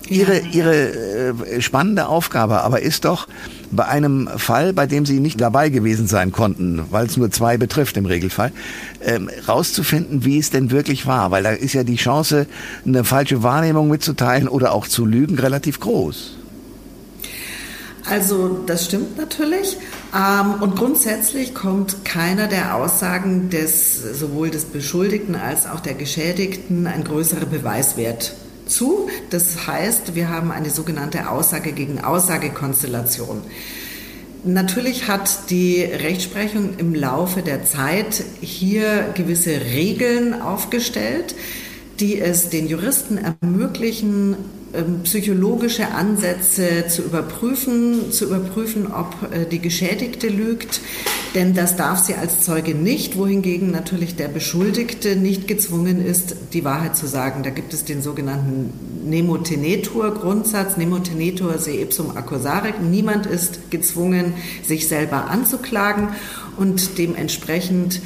Ihre, 0.10 0.40
ihre 0.40 1.34
äh, 1.56 1.62
spannende 1.62 2.08
Aufgabe 2.08 2.62
aber 2.62 2.82
ist 2.82 3.06
doch 3.06 3.28
bei 3.72 3.86
einem 3.86 4.30
Fall, 4.38 4.72
bei 4.74 4.88
dem 4.88 5.06
Sie 5.06 5.20
nicht 5.20 5.42
dabei 5.42 5.70
gewesen 5.70 6.08
sein 6.08 6.32
konnten, 6.32 6.84
weil 6.92 7.08
es 7.08 7.18
nur 7.18 7.30
zwei 7.32 7.58
betrifft 7.58 7.98
im 7.98 8.06
Regelfall, 8.06 8.52
ähm, 9.02 9.30
rauszufinden, 9.48 10.24
wie 10.24 10.38
es 10.38 10.50
denn 10.50 10.72
wirklich 10.72 11.06
war. 11.06 11.32
Weil 11.32 11.44
da 11.44 11.52
ist 11.52 11.74
ja 11.74 11.84
die 11.84 11.98
Chance, 11.98 12.48
eine 12.86 13.04
falsche 13.04 13.44
Wahrnehmung 13.44 13.90
mitzuteilen 13.90 14.48
oder 14.48 14.72
auch 14.72 14.88
zu 14.88 15.06
lügen, 15.06 15.38
relativ 15.40 15.80
groß. 15.80 16.38
Also 18.10 18.62
das 18.66 18.86
stimmt 18.86 19.18
natürlich. 19.18 19.78
Ähm, 20.16 20.62
und 20.62 20.78
grundsätzlich 20.78 21.54
kommt 21.54 22.06
keiner 22.06 22.48
der 22.48 22.76
Aussagen 22.76 23.50
des 23.50 24.02
sowohl 24.18 24.50
des 24.50 24.66
Beschuldigten 24.66 25.36
als 25.36 25.68
auch 25.68 25.82
der 25.82 25.94
Geschädigten 25.94 26.88
ein 26.88 27.04
größerer 27.04 27.46
Beweiswert 27.46 28.34
zu. 28.68 29.10
Das 29.30 29.68
heißt, 29.68 30.16
wir 30.16 30.30
haben 30.30 30.52
eine 30.52 30.70
sogenannte 30.70 31.30
Aussage 31.30 31.72
gegen 31.72 32.04
Aussagekonstellation. 32.04 33.42
Natürlich 34.44 35.08
hat 35.08 35.50
die 35.50 35.82
Rechtsprechung 35.82 36.78
im 36.78 36.94
Laufe 36.94 37.42
der 37.42 37.66
Zeit 37.66 38.24
hier 38.40 39.10
gewisse 39.14 39.60
Regeln 39.60 40.42
aufgestellt, 40.42 41.36
die 42.00 42.20
es 42.22 42.50
den 42.50 42.68
Juristen 42.68 43.18
ermöglichen, 43.18 44.36
psychologische 45.04 45.92
Ansätze 45.92 46.88
zu 46.88 47.04
überprüfen, 47.04 48.12
zu 48.12 48.26
überprüfen, 48.26 48.88
ob 48.88 49.16
äh, 49.32 49.46
die 49.46 49.60
Geschädigte 49.60 50.28
lügt, 50.28 50.82
denn 51.36 51.54
das 51.54 51.76
darf 51.76 52.00
sie 52.00 52.16
als 52.16 52.42
Zeuge 52.42 52.76
nicht, 52.76 53.18
wohingegen 53.18 53.72
natürlich 53.72 54.16
der 54.16 54.28
Beschuldigte 54.28 55.16
nicht 55.16 55.48
gezwungen 55.48 56.04
ist, 56.06 56.36
die 56.54 56.64
Wahrheit 56.66 56.96
zu 56.96 57.08
sagen. 57.08 57.44
Da 57.44 57.50
gibt 57.50 57.74
es 57.74 57.86
den 57.86 58.02
sogenannten 58.02 58.74
Nemo 59.10 59.38
tenetur 59.38 60.14
Grundsatz, 60.14 60.78
Nemo 60.78 61.00
tenetur 61.00 61.58
se 61.58 61.72
ipsum 61.72 62.16
accusare. 62.18 62.74
Niemand 62.82 63.26
ist 63.26 63.72
gezwungen, 63.72 64.34
sich 64.64 64.88
selber 64.88 65.30
anzuklagen 65.30 66.10
und 66.58 66.98
dementsprechend 66.98 68.02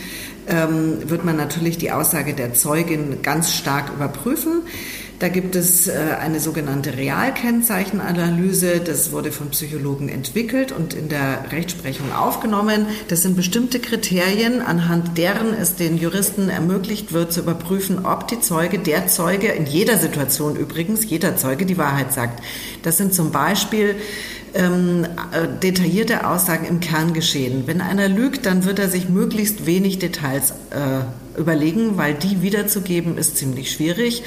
ähm, 0.48 0.98
wird 1.10 1.24
man 1.26 1.38
natürlich 1.38 1.78
die 1.78 1.92
Aussage 1.92 2.34
der 2.34 2.54
Zeugin 2.54 3.22
ganz 3.22 3.54
stark 3.54 3.92
überprüfen. 3.94 4.62
Da 5.22 5.30
gibt 5.30 5.56
es 5.56 5.88
äh, 5.88 5.92
eine 6.20 6.40
sogenannte 6.40 6.98
Realkennzeichenanalyse. 6.98 8.80
Das 8.84 9.12
wurde 9.12 9.32
von 9.32 9.52
Psychologen 9.52 10.10
entwickelt 10.10 10.72
und 10.72 10.96
in 10.96 11.10
der 11.10 11.46
Rechtsprechung 11.52 12.12
aufgenommen. 12.12 12.88
Das 13.08 13.22
sind 13.22 13.36
bestimmte 13.36 13.80
Kriterien, 13.80 14.64
anhand 14.64 15.20
deren 15.20 15.54
es 15.54 15.76
den 15.76 16.00
Juristen 16.00 16.50
ermöglicht 16.50 17.14
wird, 17.14 17.32
zu 17.32 17.42
überprüfen, 17.42 18.04
ob 18.04 18.30
die 18.30 18.40
Zeuge, 18.40 18.80
der 18.80 19.06
Zeuge, 19.06 19.50
in 19.50 19.68
jeder 19.68 20.00
Situation 20.00 20.56
übrigens, 20.56 21.08
jeder 21.08 21.38
Zeuge 21.38 21.68
die 21.68 21.78
Wahrheit 21.78 22.12
sagt. 22.12 22.42
Das 22.82 22.98
sind 22.98 23.14
zum 23.14 23.32
Beispiel 23.32 23.98
ähm, 24.56 25.06
äh, 25.06 25.48
detaillierte 25.62 26.26
Aussagen 26.28 26.66
im 26.66 26.80
Kerngeschehen. 26.80 27.68
Wenn 27.68 27.82
einer 27.82 28.10
lügt, 28.10 28.48
dann 28.48 28.66
wird 28.66 28.80
er 28.80 28.90
sich 28.90 29.08
möglichst 29.08 29.68
wenig 29.68 30.00
Details 30.00 30.56
äh, 30.72 31.40
überlegen, 31.40 31.98
weil 31.98 32.16
die 32.16 32.42
wiederzugeben 32.42 33.20
ist 33.20 33.38
ziemlich 33.38 33.72
schwierig. 33.72 34.24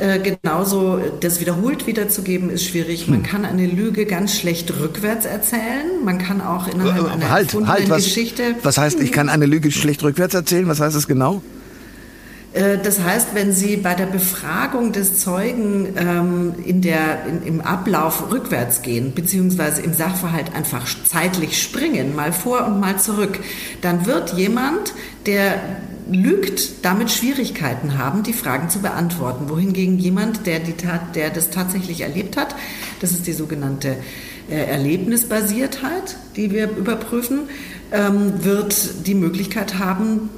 Äh, 0.00 0.18
genauso 0.18 0.98
das 1.20 1.40
wiederholt 1.40 1.86
wiederzugeben 1.86 2.48
ist 2.48 2.64
schwierig. 2.64 3.06
Man 3.06 3.18
hm. 3.18 3.22
kann 3.26 3.44
eine 3.44 3.66
Lüge 3.66 4.06
ganz 4.06 4.34
schlecht 4.34 4.72
rückwärts 4.80 5.26
erzählen. 5.26 6.02
Man 6.04 6.18
kann 6.18 6.40
auch 6.40 6.66
innerhalb 6.68 7.06
äh, 7.06 7.10
einer 7.10 7.30
halt, 7.30 7.54
halt, 7.66 7.90
was, 7.90 8.04
Geschichte. 8.04 8.54
Was 8.62 8.78
heißt, 8.78 9.00
ich 9.00 9.12
kann 9.12 9.28
eine 9.28 9.44
Lüge 9.44 9.70
schlecht 9.70 10.02
rückwärts 10.02 10.34
erzählen? 10.34 10.66
Was 10.68 10.80
heißt 10.80 10.96
das 10.96 11.06
genau? 11.06 11.42
Äh, 12.52 12.78
das 12.82 13.00
heißt, 13.00 13.28
wenn 13.34 13.52
Sie 13.52 13.76
bei 13.76 13.94
der 13.94 14.06
Befragung 14.06 14.92
des 14.92 15.18
Zeugen 15.18 15.94
ähm, 15.96 16.54
in 16.64 16.80
der, 16.80 17.26
in, 17.26 17.42
im 17.46 17.60
Ablauf 17.60 18.30
rückwärts 18.30 18.82
gehen, 18.82 19.12
beziehungsweise 19.14 19.82
im 19.82 19.94
Sachverhalt 19.94 20.54
einfach 20.54 20.86
zeitlich 21.04 21.62
springen, 21.62 22.14
mal 22.16 22.32
vor 22.32 22.66
und 22.66 22.80
mal 22.80 22.98
zurück, 22.98 23.40
dann 23.82 24.06
wird 24.06 24.34
jemand, 24.34 24.94
der 25.26 25.60
lügt, 26.10 26.84
damit 26.84 27.10
Schwierigkeiten 27.10 27.96
haben, 27.96 28.24
die 28.24 28.32
Fragen 28.32 28.68
zu 28.68 28.80
beantworten. 28.80 29.48
Wohingegen 29.48 29.98
jemand, 29.98 30.46
der, 30.46 30.58
die 30.58 30.72
Tat, 30.72 31.14
der 31.14 31.30
das 31.30 31.50
tatsächlich 31.50 32.00
erlebt 32.00 32.36
hat, 32.36 32.56
das 33.00 33.12
ist 33.12 33.28
die 33.28 33.32
sogenannte 33.32 33.96
äh, 34.50 34.56
Erlebnisbasiertheit, 34.56 36.16
die 36.34 36.50
wir 36.50 36.68
überprüfen, 36.70 37.42
ähm, 37.92 38.44
wird 38.44 39.06
die 39.06 39.14
Möglichkeit 39.14 39.78
haben, 39.78 40.30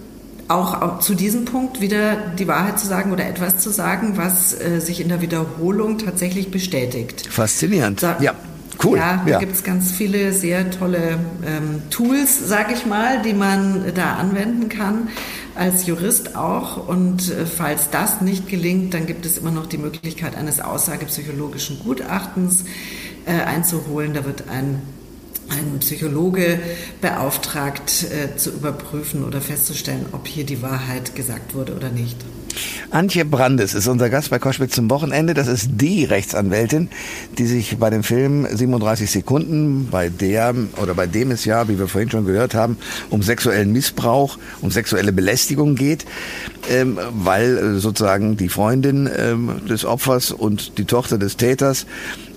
auch 0.53 1.01
zu 1.01 1.15
diesem 1.15 1.45
Punkt 1.45 1.81
wieder 1.81 2.17
die 2.39 2.49
Wahrheit 2.49 2.79
zu 2.79 2.87
sagen 2.87 3.13
oder 3.13 3.27
etwas 3.27 3.59
zu 3.59 3.71
sagen, 3.71 4.17
was 4.17 4.59
äh, 4.59 4.81
sich 4.81 5.01
in 5.01 5.09
der 5.09 5.21
Wiederholung 5.21 5.99
tatsächlich 5.99 6.51
bestätigt. 6.51 7.29
Faszinierend. 7.31 8.03
Da, 8.03 8.19
ja. 8.21 8.35
Cool. 8.83 8.99
Ja, 8.99 9.23
da 9.25 9.31
ja. 9.33 9.39
gibt 9.39 9.53
es 9.53 9.63
ganz 9.63 9.93
viele 9.93 10.33
sehr 10.33 10.71
tolle 10.71 11.19
ähm, 11.47 11.83
Tools, 11.91 12.49
sag 12.49 12.73
ich 12.73 12.85
mal, 12.85 13.23
die 13.23 13.33
man 13.33 13.93
da 13.95 14.15
anwenden 14.15 14.69
kann 14.69 15.09
als 15.55 15.87
Jurist 15.87 16.37
auch. 16.37 16.89
Und 16.89 17.31
äh, 17.31 17.47
falls 17.47 17.91
das 17.91 18.21
nicht 18.21 18.49
gelingt, 18.49 18.95
dann 18.95 19.07
gibt 19.07 19.25
es 19.25 19.39
immer 19.39 19.51
noch 19.51 19.67
die 19.67 19.79
Möglichkeit 19.79 20.37
eines 20.37 20.61
aussagepsychologischen 20.61 21.81
Gutachtens 21.81 22.65
äh, 23.27 23.43
einzuholen. 23.43 24.15
Da 24.15 24.25
wird 24.25 24.49
ein 24.49 24.83
ein 25.53 25.79
Psychologe 25.81 26.59
beauftragt, 27.01 28.05
äh, 28.05 28.37
zu 28.37 28.51
überprüfen 28.51 29.25
oder 29.25 29.41
festzustellen, 29.41 30.07
ob 30.13 30.27
hier 30.27 30.45
die 30.45 30.63
Wahrheit 30.63 31.15
gesagt 31.15 31.55
wurde 31.55 31.75
oder 31.75 31.91
nicht. 31.91 32.17
Antje 32.91 33.25
Brandes 33.25 33.73
ist 33.73 33.89
unser 33.89 34.11
Gast 34.11 34.31
bei 34.31 34.39
Koschwitz 34.39 34.75
zum 34.75 34.91
Wochenende. 34.91 35.33
Das 35.33 35.49
ist 35.49 35.71
die 35.73 36.05
Rechtsanwältin, 36.05 36.91
die 37.39 37.47
sich 37.47 37.79
bei 37.79 37.89
dem 37.89 38.03
Film 38.03 38.47
37 38.51 39.11
Sekunden, 39.11 39.89
bei 39.91 40.11
der 40.11 40.55
oder 40.81 40.95
bei 40.95 41.07
dem 41.07 41.31
es 41.31 41.45
ja, 41.45 41.69
wie 41.69 41.79
wir 41.79 41.89
vorhin 41.89 42.11
schon 42.11 42.27
gehört 42.27 42.55
haben, 42.55 42.77
um 43.09 43.23
sexuellen 43.23 43.73
Missbrauch, 43.73 44.39
um 44.61 44.71
sexuelle 44.71 45.13
Belästigung 45.13 45.75
geht, 45.75 46.05
ähm, 46.71 46.99
weil 47.13 47.57
äh, 47.57 47.79
sozusagen 47.79 48.37
die 48.37 48.51
Freundin 48.51 49.09
ähm, 49.17 49.63
des 49.69 49.85
Opfers 49.85 50.31
und 50.31 50.77
die 50.77 50.85
Tochter 50.85 51.17
des 51.17 51.39
Täters 51.39 51.87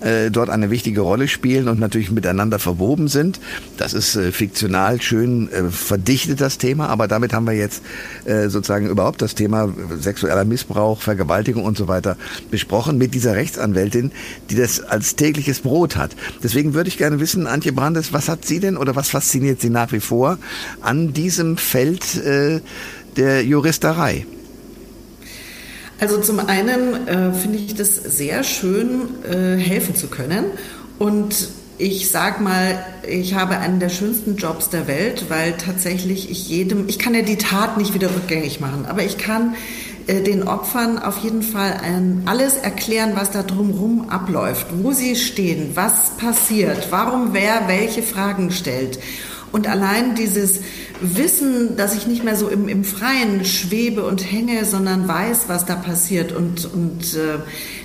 äh, 0.00 0.30
dort 0.30 0.50
eine 0.50 0.70
wichtige 0.70 1.00
Rolle 1.00 1.28
spielen 1.28 1.68
und 1.68 1.78
natürlich 1.78 2.10
miteinander 2.10 2.58
verwoben 2.58 3.08
sind. 3.08 3.40
Das 3.76 3.94
ist 3.94 4.16
äh, 4.16 4.32
fiktional 4.32 5.00
schön 5.00 5.50
äh, 5.50 5.70
verdichtet, 5.70 6.40
das 6.40 6.58
Thema, 6.58 6.88
aber 6.88 7.08
damit 7.08 7.32
haben 7.32 7.46
wir 7.46 7.54
jetzt 7.54 7.82
äh, 8.24 8.48
sozusagen 8.48 8.88
überhaupt 8.88 9.22
das 9.22 9.34
Thema 9.34 9.72
sexueller 9.98 10.44
Missbrauch, 10.44 11.00
Vergewaltigung 11.00 11.64
und 11.64 11.76
so 11.76 11.88
weiter 11.88 12.16
besprochen 12.50 12.98
mit 12.98 13.14
dieser 13.14 13.34
Rechtsanwältin, 13.34 14.12
die 14.50 14.56
das 14.56 14.80
als 14.80 15.16
tägliches 15.16 15.60
Brot 15.60 15.96
hat. 15.96 16.16
Deswegen 16.42 16.74
würde 16.74 16.88
ich 16.88 16.98
gerne 16.98 17.20
wissen, 17.20 17.46
Antje 17.46 17.72
Brandes, 17.72 18.12
was 18.12 18.28
hat 18.28 18.44
sie 18.44 18.60
denn 18.60 18.76
oder 18.76 18.96
was 18.96 19.08
fasziniert 19.08 19.60
sie 19.60 19.70
nach 19.70 19.92
wie 19.92 20.00
vor 20.00 20.38
an 20.80 21.12
diesem 21.12 21.56
Feld 21.56 22.16
äh, 22.16 22.60
der 23.16 23.44
Juristerei? 23.44 24.26
Also 25.98 26.20
zum 26.20 26.40
einen 26.40 27.08
äh, 27.08 27.32
finde 27.32 27.58
ich 27.58 27.74
das 27.74 27.94
sehr 27.96 28.44
schön, 28.44 29.08
äh, 29.24 29.56
helfen 29.56 29.94
zu 29.96 30.08
können. 30.08 30.44
Und 30.98 31.48
ich 31.78 32.10
sag 32.10 32.40
mal, 32.40 32.84
ich 33.06 33.34
habe 33.34 33.58
einen 33.58 33.80
der 33.80 33.88
schönsten 33.88 34.36
Jobs 34.36 34.70
der 34.70 34.86
Welt, 34.86 35.26
weil 35.28 35.52
tatsächlich 35.52 36.30
ich 36.30 36.48
jedem, 36.48 36.88
ich 36.88 36.98
kann 36.98 37.14
ja 37.14 37.22
die 37.22 37.36
Tat 37.36 37.76
nicht 37.76 37.94
wieder 37.94 38.08
rückgängig 38.14 38.60
machen, 38.60 38.86
aber 38.86 39.02
ich 39.04 39.18
kann 39.18 39.54
äh, 40.06 40.22
den 40.22 40.46
Opfern 40.46 40.98
auf 40.98 41.18
jeden 41.18 41.42
Fall 41.42 41.80
ein, 41.82 42.22
alles 42.26 42.54
erklären, 42.54 43.12
was 43.14 43.30
da 43.30 43.42
drumherum 43.42 44.08
abläuft, 44.08 44.66
wo 44.82 44.92
sie 44.92 45.16
stehen, 45.16 45.72
was 45.74 46.16
passiert, 46.16 46.88
warum 46.90 47.32
wer 47.32 47.68
welche 47.68 48.02
Fragen 48.02 48.50
stellt. 48.50 48.98
Und 49.52 49.68
allein 49.68 50.14
dieses 50.14 50.60
Wissen, 51.00 51.76
dass 51.76 51.94
ich 51.94 52.06
nicht 52.06 52.24
mehr 52.24 52.36
so 52.36 52.48
im, 52.48 52.68
im 52.68 52.84
Freien 52.84 53.44
schwebe 53.44 54.04
und 54.04 54.20
hänge, 54.30 54.64
sondern 54.64 55.08
weiß, 55.08 55.44
was 55.48 55.64
da 55.64 55.76
passiert 55.76 56.32
und, 56.32 56.64
und 56.72 57.14
äh, 57.14 57.38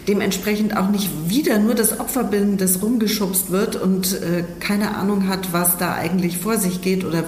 dementsprechend 0.07 0.75
auch 0.75 0.89
nicht 0.89 1.09
wieder 1.27 1.59
nur 1.59 1.75
das 1.75 1.99
Opfer 1.99 2.23
bin, 2.23 2.57
das 2.57 2.81
rumgeschubst 2.81 3.51
wird 3.51 3.75
und 3.75 4.13
äh, 4.13 4.43
keine 4.59 4.95
Ahnung 4.95 5.27
hat, 5.27 5.53
was 5.53 5.77
da 5.77 5.93
eigentlich 5.93 6.37
vor 6.37 6.57
sich 6.57 6.81
geht 6.81 7.05
oder 7.05 7.23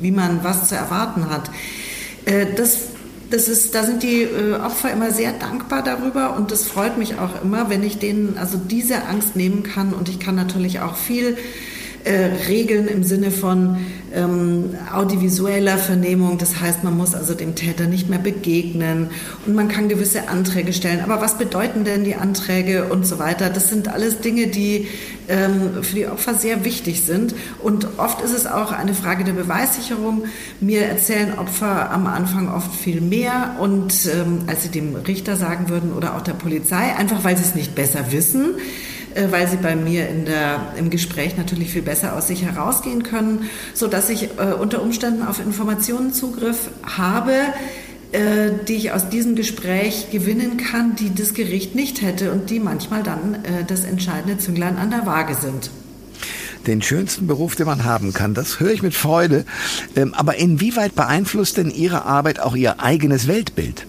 wie 0.00 0.10
man 0.10 0.42
was 0.42 0.68
zu 0.68 0.74
erwarten 0.74 1.28
hat. 1.30 1.50
Äh, 2.24 2.46
das 2.56 2.88
das 3.30 3.48
ist, 3.48 3.74
da 3.74 3.82
sind 3.82 4.02
die 4.02 4.22
äh, 4.22 4.54
Opfer 4.54 4.92
immer 4.92 5.10
sehr 5.10 5.32
dankbar 5.32 5.82
darüber 5.82 6.36
und 6.36 6.52
das 6.52 6.64
freut 6.64 6.96
mich 6.96 7.18
auch 7.18 7.42
immer, 7.42 7.68
wenn 7.70 7.82
ich 7.82 7.98
denen 7.98 8.38
also 8.38 8.56
diese 8.56 9.06
Angst 9.06 9.34
nehmen 9.34 9.62
kann 9.62 9.92
und 9.92 10.08
ich 10.08 10.20
kann 10.20 10.36
natürlich 10.36 10.80
auch 10.80 10.96
viel 10.96 11.36
äh, 12.06 12.30
Regeln 12.46 12.86
im 12.86 13.02
Sinne 13.02 13.30
von 13.30 13.78
ähm, 14.14 14.76
audiovisueller 14.92 15.76
Vernehmung. 15.76 16.38
Das 16.38 16.60
heißt, 16.60 16.84
man 16.84 16.96
muss 16.96 17.14
also 17.14 17.34
dem 17.34 17.54
Täter 17.54 17.86
nicht 17.86 18.08
mehr 18.08 18.20
begegnen 18.20 19.08
und 19.44 19.54
man 19.54 19.68
kann 19.68 19.88
gewisse 19.88 20.28
Anträge 20.28 20.72
stellen. 20.72 21.00
Aber 21.00 21.20
was 21.20 21.36
bedeuten 21.36 21.84
denn 21.84 22.04
die 22.04 22.14
Anträge 22.14 22.84
und 22.84 23.06
so 23.06 23.18
weiter? 23.18 23.50
Das 23.50 23.68
sind 23.68 23.88
alles 23.88 24.20
Dinge, 24.20 24.46
die 24.46 24.86
ähm, 25.28 25.82
für 25.82 25.96
die 25.96 26.06
Opfer 26.06 26.34
sehr 26.34 26.64
wichtig 26.64 27.02
sind. 27.02 27.34
Und 27.60 27.98
oft 27.98 28.22
ist 28.22 28.32
es 28.32 28.46
auch 28.46 28.70
eine 28.70 28.94
Frage 28.94 29.24
der 29.24 29.32
Beweissicherung. 29.32 30.24
Mir 30.60 30.82
erzählen 30.82 31.36
Opfer 31.38 31.90
am 31.90 32.06
Anfang 32.06 32.48
oft 32.48 32.74
viel 32.74 33.00
mehr 33.00 33.56
und 33.58 33.92
ähm, 34.06 34.44
als 34.46 34.62
sie 34.62 34.68
dem 34.68 34.94
Richter 34.94 35.36
sagen 35.36 35.68
würden 35.68 35.92
oder 35.92 36.16
auch 36.16 36.22
der 36.22 36.34
Polizei, 36.34 36.94
einfach 36.96 37.24
weil 37.24 37.36
sie 37.36 37.42
es 37.42 37.56
nicht 37.56 37.74
besser 37.74 38.12
wissen. 38.12 38.54
Äh, 39.16 39.32
weil 39.32 39.48
sie 39.48 39.56
bei 39.56 39.74
mir 39.74 40.08
in 40.08 40.26
der, 40.26 40.74
im 40.76 40.90
Gespräch 40.90 41.36
natürlich 41.36 41.70
viel 41.70 41.82
besser 41.82 42.14
aus 42.16 42.28
sich 42.28 42.42
herausgehen 42.42 43.02
können, 43.02 43.48
so 43.72 43.86
dass 43.86 44.10
ich 44.10 44.24
äh, 44.38 44.52
unter 44.60 44.82
Umständen 44.82 45.22
auf 45.22 45.40
Informationen 45.40 46.12
Zugriff 46.12 46.70
habe, 46.82 47.32
äh, 48.12 48.50
die 48.68 48.74
ich 48.74 48.92
aus 48.92 49.08
diesem 49.08 49.34
Gespräch 49.34 50.10
gewinnen 50.10 50.58
kann, 50.58 50.96
die 50.96 51.14
das 51.14 51.32
Gericht 51.32 51.74
nicht 51.74 52.02
hätte 52.02 52.30
und 52.30 52.50
die 52.50 52.60
manchmal 52.60 53.02
dann 53.02 53.38
das 53.66 53.84
entscheidende 53.84 54.38
Zünglein 54.38 54.76
an 54.76 54.90
der 54.90 55.06
Waage 55.06 55.34
sind. 55.34 55.70
den 56.66 56.82
schönsten 56.82 57.26
Beruf, 57.26 57.54
den 57.54 57.66
man 57.66 57.84
haben 57.84 58.12
kann. 58.12 58.34
Das 58.34 58.58
höre 58.58 58.72
ich 58.72 58.82
mit 58.82 58.94
Freude. 58.94 59.44
Ähm, 59.94 60.14
aber 60.14 60.36
inwieweit 60.36 60.96
beeinflusst 60.96 61.58
denn 61.58 61.70
Ihre 61.70 62.04
Arbeit 62.04 62.40
auch 62.40 62.56
Ihr 62.56 62.80
eigenes 62.80 63.28
Weltbild? 63.28 63.86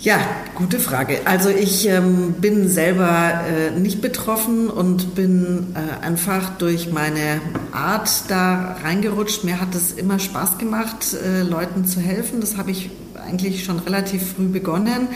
Ja, 0.00 0.20
gute 0.54 0.78
Frage. 0.78 1.22
Also 1.24 1.48
ich 1.48 1.88
ähm, 1.88 2.34
bin 2.40 2.68
selber 2.68 3.40
äh, 3.48 3.76
nicht 3.76 4.00
betroffen 4.00 4.70
und 4.70 5.16
bin 5.16 5.74
äh, 5.74 6.04
einfach 6.06 6.56
durch 6.58 6.92
meine 6.92 7.40
Art 7.72 8.08
da 8.28 8.76
reingerutscht. 8.84 9.42
Mir 9.42 9.60
hat 9.60 9.74
es 9.74 9.90
immer 9.90 10.20
Spaß 10.20 10.58
gemacht, 10.58 11.14
äh, 11.14 11.42
Leuten 11.42 11.84
zu 11.84 11.98
helfen. 11.98 12.40
Das 12.40 12.56
habe 12.56 12.70
ich 12.70 12.90
eigentlich 13.26 13.64
schon 13.64 13.80
relativ 13.80 14.34
früh 14.36 14.46
begonnen. 14.46 15.08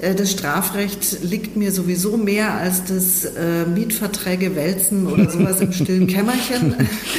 Äh, 0.00 0.14
das 0.14 0.30
Strafrecht 0.30 1.22
liegt 1.24 1.56
mir 1.56 1.72
sowieso 1.72 2.16
mehr 2.16 2.54
als 2.54 2.84
das 2.84 3.24
äh, 3.24 3.66
Mietverträge 3.66 4.54
wälzen 4.54 5.08
oder 5.08 5.28
sowas 5.30 5.60
im 5.60 5.72
stillen 5.72 6.06
Kämmerchen. 6.06 6.76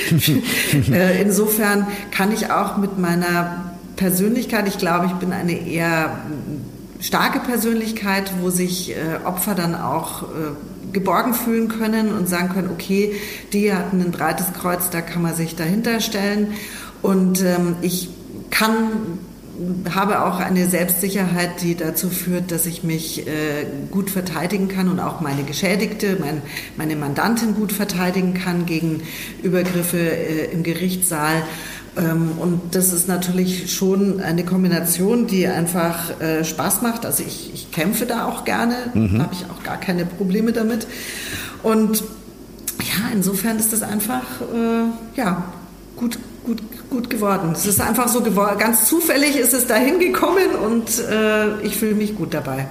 äh, 0.89 1.21
insofern 1.21 1.85
kann 2.11 2.31
ich 2.31 2.49
auch 2.49 2.77
mit 2.77 2.97
meiner 2.97 3.73
Persönlichkeit, 3.97 4.69
ich 4.69 4.77
glaube, 4.77 5.07
ich 5.07 5.13
bin 5.13 5.33
eine 5.33 5.67
eher 5.67 6.17
starke 7.03 7.39
Persönlichkeit, 7.39 8.31
wo 8.41 8.49
sich 8.49 8.91
äh, 8.91 9.25
Opfer 9.25 9.55
dann 9.55 9.75
auch 9.75 10.23
äh, 10.23 10.25
geborgen 10.93 11.33
fühlen 11.33 11.67
können 11.67 12.13
und 12.13 12.29
sagen 12.29 12.49
können, 12.49 12.69
okay, 12.71 13.13
die 13.51 13.73
hatten 13.73 14.01
ein 14.01 14.11
breites 14.11 14.53
Kreuz, 14.53 14.89
da 14.89 15.01
kann 15.01 15.21
man 15.21 15.35
sich 15.35 15.55
dahinter 15.55 15.99
stellen. 15.99 16.53
Und 17.01 17.41
ähm, 17.41 17.75
ich 17.81 18.09
kann 18.49 19.19
habe 19.93 20.23
auch 20.25 20.39
eine 20.39 20.67
Selbstsicherheit, 20.67 21.61
die 21.61 21.75
dazu 21.75 22.09
führt, 22.09 22.51
dass 22.51 22.65
ich 22.65 22.83
mich 22.83 23.27
äh, 23.27 23.65
gut 23.91 24.09
verteidigen 24.09 24.67
kann 24.67 24.89
und 24.89 24.99
auch 24.99 25.21
meine 25.21 25.43
Geschädigte, 25.43 26.17
mein, 26.19 26.41
meine 26.75 26.95
Mandantin 26.95 27.53
gut 27.53 27.71
verteidigen 27.71 28.33
kann 28.33 28.65
gegen 28.65 29.03
Übergriffe 29.43 29.99
äh, 29.99 30.51
im 30.51 30.63
Gerichtssaal. 30.63 31.43
Ähm, 31.97 32.31
und 32.39 32.75
das 32.75 32.91
ist 32.91 33.07
natürlich 33.07 33.73
schon 33.73 34.19
eine 34.19 34.43
Kombination, 34.43 35.27
die 35.27 35.47
einfach 35.47 36.19
äh, 36.19 36.43
Spaß 36.43 36.81
macht. 36.81 37.05
Also 37.05 37.23
ich, 37.25 37.51
ich 37.53 37.71
kämpfe 37.71 38.05
da 38.05 38.25
auch 38.25 38.45
gerne, 38.45 38.75
mhm. 38.93 39.21
habe 39.21 39.33
ich 39.33 39.45
auch 39.51 39.63
gar 39.63 39.77
keine 39.77 40.05
Probleme 40.05 40.53
damit. 40.53 40.87
Und 41.61 42.03
ja, 42.79 43.11
insofern 43.13 43.57
ist 43.57 43.71
das 43.73 43.83
einfach 43.83 44.41
äh, 44.41 45.17
ja, 45.17 45.43
gut, 45.95 46.17
gut, 46.43 46.61
gut 46.89 47.09
geworden. 47.09 47.51
Es 47.53 47.65
ist 47.65 47.79
einfach 47.79 48.07
so 48.07 48.21
geworden. 48.21 48.57
Ganz 48.57 48.85
zufällig 48.85 49.35
ist 49.35 49.53
es 49.53 49.67
dahin 49.67 49.99
gekommen 49.99 50.55
und 50.65 50.99
äh, 50.99 51.61
ich 51.61 51.77
fühle 51.77 51.95
mich 51.95 52.15
gut 52.15 52.33
dabei. 52.33 52.67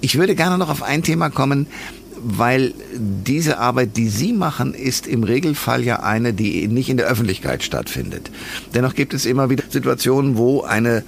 Ich 0.00 0.18
würde 0.18 0.34
gerne 0.34 0.58
noch 0.58 0.68
auf 0.68 0.82
ein 0.82 1.02
Thema 1.02 1.30
kommen, 1.30 1.68
weil 2.24 2.74
diese 2.94 3.58
Arbeit, 3.58 3.96
die 3.96 4.08
Sie 4.08 4.32
machen, 4.32 4.74
ist 4.74 5.06
im 5.06 5.24
Regelfall 5.24 5.82
ja 5.82 6.00
eine, 6.00 6.32
die 6.32 6.68
nicht 6.68 6.88
in 6.88 6.96
der 6.96 7.06
Öffentlichkeit 7.06 7.62
stattfindet. 7.62 8.30
Dennoch 8.74 8.94
gibt 8.94 9.14
es 9.14 9.26
immer 9.26 9.50
wieder 9.50 9.64
Situationen, 9.68 10.36
wo 10.36 10.62
eine 10.62 11.04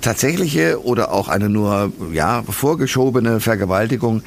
tatsächliche 0.00 0.84
oder 0.84 1.12
auch 1.12 1.28
eine 1.28 1.48
nur 1.48 1.92
ja 2.12 2.42
vorgeschobene 2.42 3.40
Vergewaltigung 3.40 4.22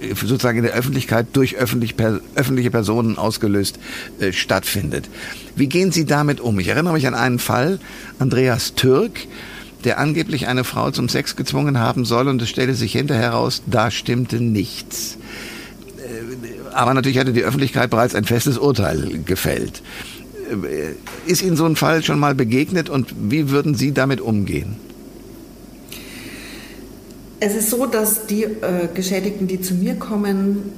äh, 0.00 0.14
sozusagen 0.14 0.58
in 0.58 0.64
der 0.64 0.74
Öffentlichkeit 0.74 1.28
durch 1.32 1.56
öffentlich, 1.56 1.96
öffentliche 2.34 2.70
Personen 2.70 3.18
ausgelöst 3.18 3.78
äh, 4.20 4.32
stattfindet. 4.32 5.08
Wie 5.56 5.68
gehen 5.68 5.90
Sie 5.90 6.04
damit 6.04 6.40
um? 6.40 6.58
Ich 6.60 6.68
erinnere 6.68 6.92
mich 6.92 7.06
an 7.06 7.14
einen 7.14 7.38
Fall, 7.38 7.80
Andreas 8.18 8.74
Türk, 8.74 9.26
der 9.84 9.98
angeblich 9.98 10.46
eine 10.46 10.64
Frau 10.64 10.90
zum 10.90 11.08
Sex 11.08 11.36
gezwungen 11.36 11.78
haben 11.78 12.04
soll 12.04 12.28
und 12.28 12.40
es 12.42 12.48
stellte 12.48 12.74
sich 12.74 12.92
hinterher 12.92 13.32
heraus, 13.32 13.62
da 13.66 13.90
stimmte 13.90 14.40
nichts. 14.40 15.18
Aber 16.72 16.94
natürlich 16.94 17.18
hatte 17.18 17.32
die 17.32 17.42
Öffentlichkeit 17.42 17.90
bereits 17.90 18.14
ein 18.14 18.24
festes 18.24 18.58
Urteil 18.58 19.20
gefällt. 19.24 19.82
Ist 21.26 21.42
Ihnen 21.42 21.56
so 21.56 21.64
ein 21.64 21.76
Fall 21.76 22.02
schon 22.02 22.18
mal 22.18 22.34
begegnet 22.34 22.88
und 22.88 23.14
wie 23.18 23.50
würden 23.50 23.74
Sie 23.74 23.92
damit 23.92 24.20
umgehen? 24.20 24.76
Es 27.40 27.54
ist 27.54 27.70
so, 27.70 27.86
dass 27.86 28.26
die 28.26 28.44
äh, 28.44 28.88
Geschädigten, 28.94 29.46
die 29.46 29.60
zu 29.60 29.74
mir 29.74 29.96
kommen, 29.96 30.72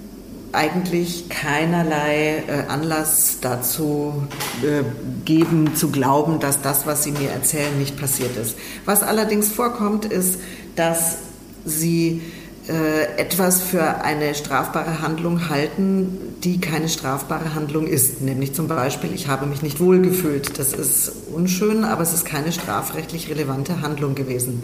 eigentlich 0.53 1.29
keinerlei 1.29 2.42
äh, 2.46 2.68
Anlass 2.68 3.38
dazu 3.40 4.22
äh, 4.62 4.83
geben, 5.24 5.77
zu 5.77 5.90
glauben, 5.90 6.40
dass 6.40 6.62
das, 6.62 6.87
was 6.87 7.05
sie 7.05 7.12
mir 7.12 7.31
erzählen, 7.31 7.79
nicht 7.79 7.98
passiert 7.98 8.37
ist. 8.37 8.57
Was 8.85 9.03
allerdings 9.03 9.48
vorkommt, 9.48 10.07
ist, 10.07 10.40
dass 10.74 11.18
sie 11.64 12.22
äh, 12.22 12.38
etwas 12.68 13.62
für 13.62 14.02
eine 14.02 14.35
strafbare 14.35 15.00
Handlung 15.00 15.48
halten, 15.48 16.18
die 16.44 16.61
keine 16.61 16.88
strafbare 16.88 17.54
Handlung 17.54 17.87
ist. 17.87 18.20
Nämlich 18.20 18.54
zum 18.54 18.68
Beispiel, 18.68 19.14
ich 19.14 19.26
habe 19.28 19.46
mich 19.46 19.62
nicht 19.62 19.81
wohlgefühlt. 19.81 20.59
Das 20.59 20.74
ist 20.74 21.12
unschön, 21.33 21.85
aber 21.85 22.02
es 22.02 22.12
ist 22.12 22.24
keine 22.24 22.52
strafrechtlich 22.52 23.31
relevante 23.31 23.81
Handlung 23.81 24.14
gewesen 24.14 24.62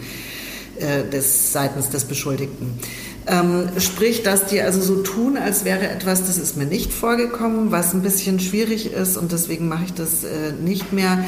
äh, 0.79 1.09
des, 1.09 1.53
seitens 1.53 1.89
des 1.89 2.05
Beschuldigten. 2.05 2.79
Ähm, 3.27 3.69
sprich, 3.79 4.23
dass 4.23 4.45
die 4.45 4.61
also 4.61 4.81
so 4.81 5.01
tun, 5.01 5.37
als 5.37 5.65
wäre 5.65 5.89
etwas, 5.89 6.25
das 6.25 6.37
ist 6.37 6.57
mir 6.57 6.65
nicht 6.65 6.93
vorgekommen, 6.93 7.71
was 7.71 7.93
ein 7.93 8.01
bisschen 8.01 8.39
schwierig 8.39 8.91
ist 8.91 9.17
und 9.17 9.31
deswegen 9.31 9.67
mache 9.67 9.85
ich 9.85 9.93
das 9.93 10.23
äh, 10.23 10.51
nicht 10.51 10.93
mehr. 10.93 11.25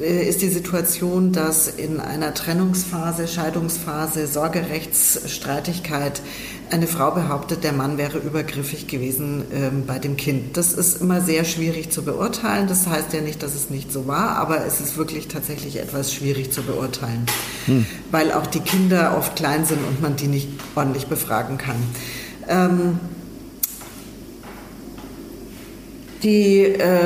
Äh, 0.00 0.28
ist 0.28 0.42
die 0.42 0.48
Situation, 0.48 1.32
dass 1.32 1.68
in 1.68 2.00
einer 2.00 2.34
Trennungsphase, 2.34 3.28
Scheidungsphase, 3.28 4.26
Sorgerechtsstreitigkeit 4.26 6.22
eine 6.70 6.86
Frau 6.86 7.10
behauptet, 7.10 7.64
der 7.64 7.72
Mann 7.72 7.98
wäre 7.98 8.18
übergriffig 8.18 8.86
gewesen 8.86 9.44
ähm, 9.52 9.84
bei 9.86 9.98
dem 9.98 10.16
Kind. 10.16 10.56
Das 10.56 10.72
ist 10.72 11.00
immer 11.00 11.20
sehr 11.20 11.44
schwierig 11.44 11.90
zu 11.90 12.04
beurteilen. 12.04 12.68
Das 12.68 12.86
heißt 12.86 13.12
ja 13.12 13.20
nicht, 13.20 13.42
dass 13.42 13.54
es 13.54 13.70
nicht 13.70 13.92
so 13.92 14.06
war, 14.06 14.36
aber 14.36 14.64
es 14.64 14.80
ist 14.80 14.96
wirklich 14.96 15.26
tatsächlich 15.28 15.80
etwas 15.80 16.14
schwierig 16.14 16.52
zu 16.52 16.62
beurteilen, 16.62 17.26
hm. 17.66 17.86
weil 18.10 18.32
auch 18.32 18.46
die 18.46 18.60
Kinder 18.60 19.16
oft 19.18 19.34
klein 19.34 19.64
sind 19.64 19.80
und 19.86 20.00
man 20.00 20.16
die 20.16 20.28
nicht 20.28 20.48
ordentlich 20.76 21.08
befragen 21.08 21.58
kann. 21.58 21.76
Ähm, 22.48 23.00
die 26.22 26.62
äh, 26.62 27.02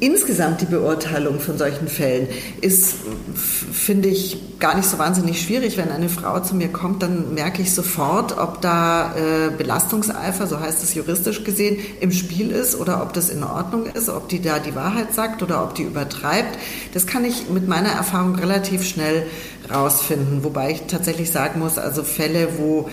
insgesamt 0.00 0.60
die 0.60 0.66
Beurteilung 0.66 1.40
von 1.40 1.58
solchen 1.58 1.88
Fällen 1.88 2.28
ist, 2.60 2.96
finde 3.34 4.08
ich, 4.08 4.58
gar 4.58 4.76
nicht 4.76 4.88
so 4.88 4.98
wahnsinnig 4.98 5.40
schwierig. 5.40 5.76
Wenn 5.76 5.90
eine 5.90 6.08
Frau 6.08 6.40
zu 6.40 6.54
mir 6.54 6.68
kommt, 6.68 7.02
dann 7.02 7.34
merke 7.34 7.62
ich 7.62 7.72
sofort, 7.72 8.36
ob 8.36 8.60
da 8.60 9.14
äh, 9.16 9.50
Belastungseifer, 9.50 10.46
so 10.46 10.60
heißt 10.60 10.82
es 10.82 10.94
juristisch 10.94 11.44
gesehen, 11.44 11.78
im 12.00 12.12
Spiel 12.12 12.50
ist 12.50 12.74
oder 12.78 13.02
ob 13.02 13.12
das 13.12 13.30
in 13.30 13.42
Ordnung 13.42 13.86
ist, 13.86 14.08
ob 14.08 14.28
die 14.28 14.40
da 14.40 14.58
die 14.58 14.74
Wahrheit 14.74 15.14
sagt 15.14 15.42
oder 15.42 15.62
ob 15.62 15.74
die 15.74 15.82
übertreibt. 15.82 16.58
Das 16.94 17.06
kann 17.06 17.24
ich 17.24 17.48
mit 17.48 17.68
meiner 17.68 17.90
Erfahrung 17.90 18.34
relativ 18.34 18.84
schnell 18.84 19.26
rausfinden. 19.72 20.44
Wobei 20.44 20.72
ich 20.72 20.82
tatsächlich 20.82 21.30
sagen 21.30 21.60
muss, 21.60 21.78
also 21.78 22.02
Fälle, 22.02 22.48
wo 22.58 22.88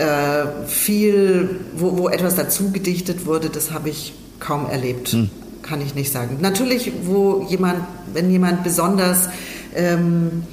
äh, 0.00 0.66
viel, 0.66 1.60
wo, 1.76 1.98
wo 1.98 2.08
etwas 2.08 2.34
dazu 2.34 2.70
gedichtet 2.70 3.26
wurde, 3.26 3.50
das 3.50 3.70
habe 3.70 3.90
ich 3.90 4.14
kaum 4.38 4.66
erlebt. 4.68 5.08
Hm. 5.08 5.30
Kann 5.62 5.82
ich 5.82 5.94
nicht 5.94 6.10
sagen. 6.10 6.38
Natürlich, 6.40 6.90
wo 7.04 7.46
jemand, 7.48 7.84
wenn 8.14 8.30
jemand 8.30 8.64
besonders 8.64 9.28
ähm, 9.76 10.44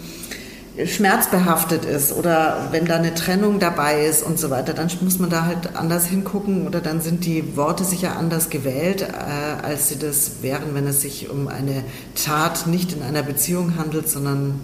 schmerzbehaftet 0.85 1.85
ist 1.85 2.11
oder 2.11 2.67
wenn 2.71 2.85
da 2.85 2.97
eine 2.97 3.15
Trennung 3.15 3.59
dabei 3.59 4.05
ist 4.05 4.21
und 4.21 4.37
so 4.37 4.49
weiter, 4.49 4.73
dann 4.73 4.91
muss 5.01 5.17
man 5.17 5.29
da 5.29 5.45
halt 5.45 5.75
anders 5.75 6.05
hingucken 6.05 6.67
oder 6.67 6.81
dann 6.81 6.99
sind 6.99 7.25
die 7.25 7.55
Worte 7.55 7.85
sicher 7.85 8.17
anders 8.17 8.49
gewählt, 8.49 9.01
äh, 9.01 9.65
als 9.65 9.87
sie 9.87 9.97
das 9.97 10.43
wären, 10.43 10.73
wenn 10.75 10.85
es 10.87 11.01
sich 11.01 11.29
um 11.29 11.47
eine 11.47 11.83
Tat 12.15 12.67
nicht 12.67 12.91
in 12.91 13.01
einer 13.01 13.23
Beziehung 13.23 13.77
handelt, 13.77 14.09
sondern 14.09 14.59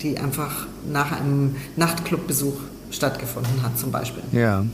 die 0.00 0.18
einfach 0.18 0.66
nach 0.90 1.12
einem 1.12 1.56
Nachtclubbesuch 1.76 2.56
stattgefunden 2.92 3.62
hat, 3.62 3.78
zum 3.78 3.90
Beispiel. 3.90 4.22
Ja. 4.32 4.64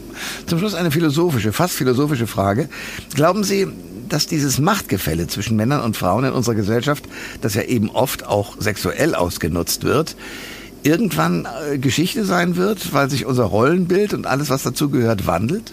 Zum 0.46 0.59
Schluss 0.59 0.74
eine 0.74 0.90
philosophische, 0.90 1.52
fast 1.52 1.74
philosophische 1.74 2.26
Frage. 2.26 2.68
Glauben 3.14 3.44
Sie, 3.44 3.68
dass 4.09 4.26
dieses 4.26 4.59
Machtgefälle 4.59 5.26
zwischen 5.26 5.57
Männern 5.57 5.83
und 5.83 5.96
Frauen 5.96 6.24
in 6.24 6.33
unserer 6.33 6.54
Gesellschaft, 6.54 7.04
das 7.40 7.54
ja 7.54 7.62
eben 7.62 7.90
oft 7.90 8.26
auch 8.26 8.57
sexuell 8.59 9.14
ausgenutzt 9.14 9.85
wird, 9.85 10.16
irgendwann 10.83 11.46
äh, 11.70 11.78
Geschichte 11.78 12.24
sein 12.24 12.57
wird, 12.57 12.92
weil 12.92 13.11
sich 13.11 13.26
unser 13.26 13.44
Rollenbild 13.44 14.14
und 14.14 14.26
alles, 14.26 14.50
was 14.50 14.62
dazugehört, 14.62 15.26
wandelt? 15.26 15.72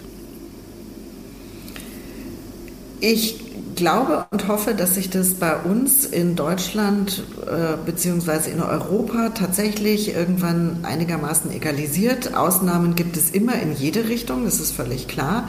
Ich 3.00 3.45
glaube 3.76 4.26
und 4.30 4.48
hoffe, 4.48 4.74
dass 4.74 4.94
sich 4.94 5.10
das 5.10 5.34
bei 5.34 5.56
uns 5.56 6.04
in 6.04 6.34
Deutschland 6.34 7.22
äh, 7.46 7.76
bzw. 7.84 8.50
in 8.50 8.62
Europa 8.62 9.30
tatsächlich 9.30 10.14
irgendwann 10.14 10.80
einigermaßen 10.82 11.52
egalisiert. 11.52 12.34
Ausnahmen 12.34 12.96
gibt 12.96 13.16
es 13.16 13.30
immer 13.30 13.60
in 13.60 13.74
jede 13.74 14.08
Richtung, 14.08 14.44
das 14.44 14.58
ist 14.58 14.72
völlig 14.72 15.06
klar. 15.06 15.48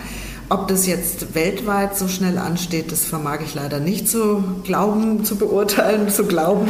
Ob 0.49 0.69
das 0.69 0.87
jetzt 0.87 1.35
weltweit 1.35 1.97
so 1.97 2.07
schnell 2.07 2.37
ansteht, 2.37 2.91
das 2.91 3.03
vermag 3.03 3.39
ich 3.43 3.53
leider 3.53 3.79
nicht 3.79 4.07
zu 4.07 4.43
glauben, 4.63 5.25
zu 5.25 5.35
beurteilen, 5.35 6.09
zu 6.09 6.25
glauben. 6.25 6.67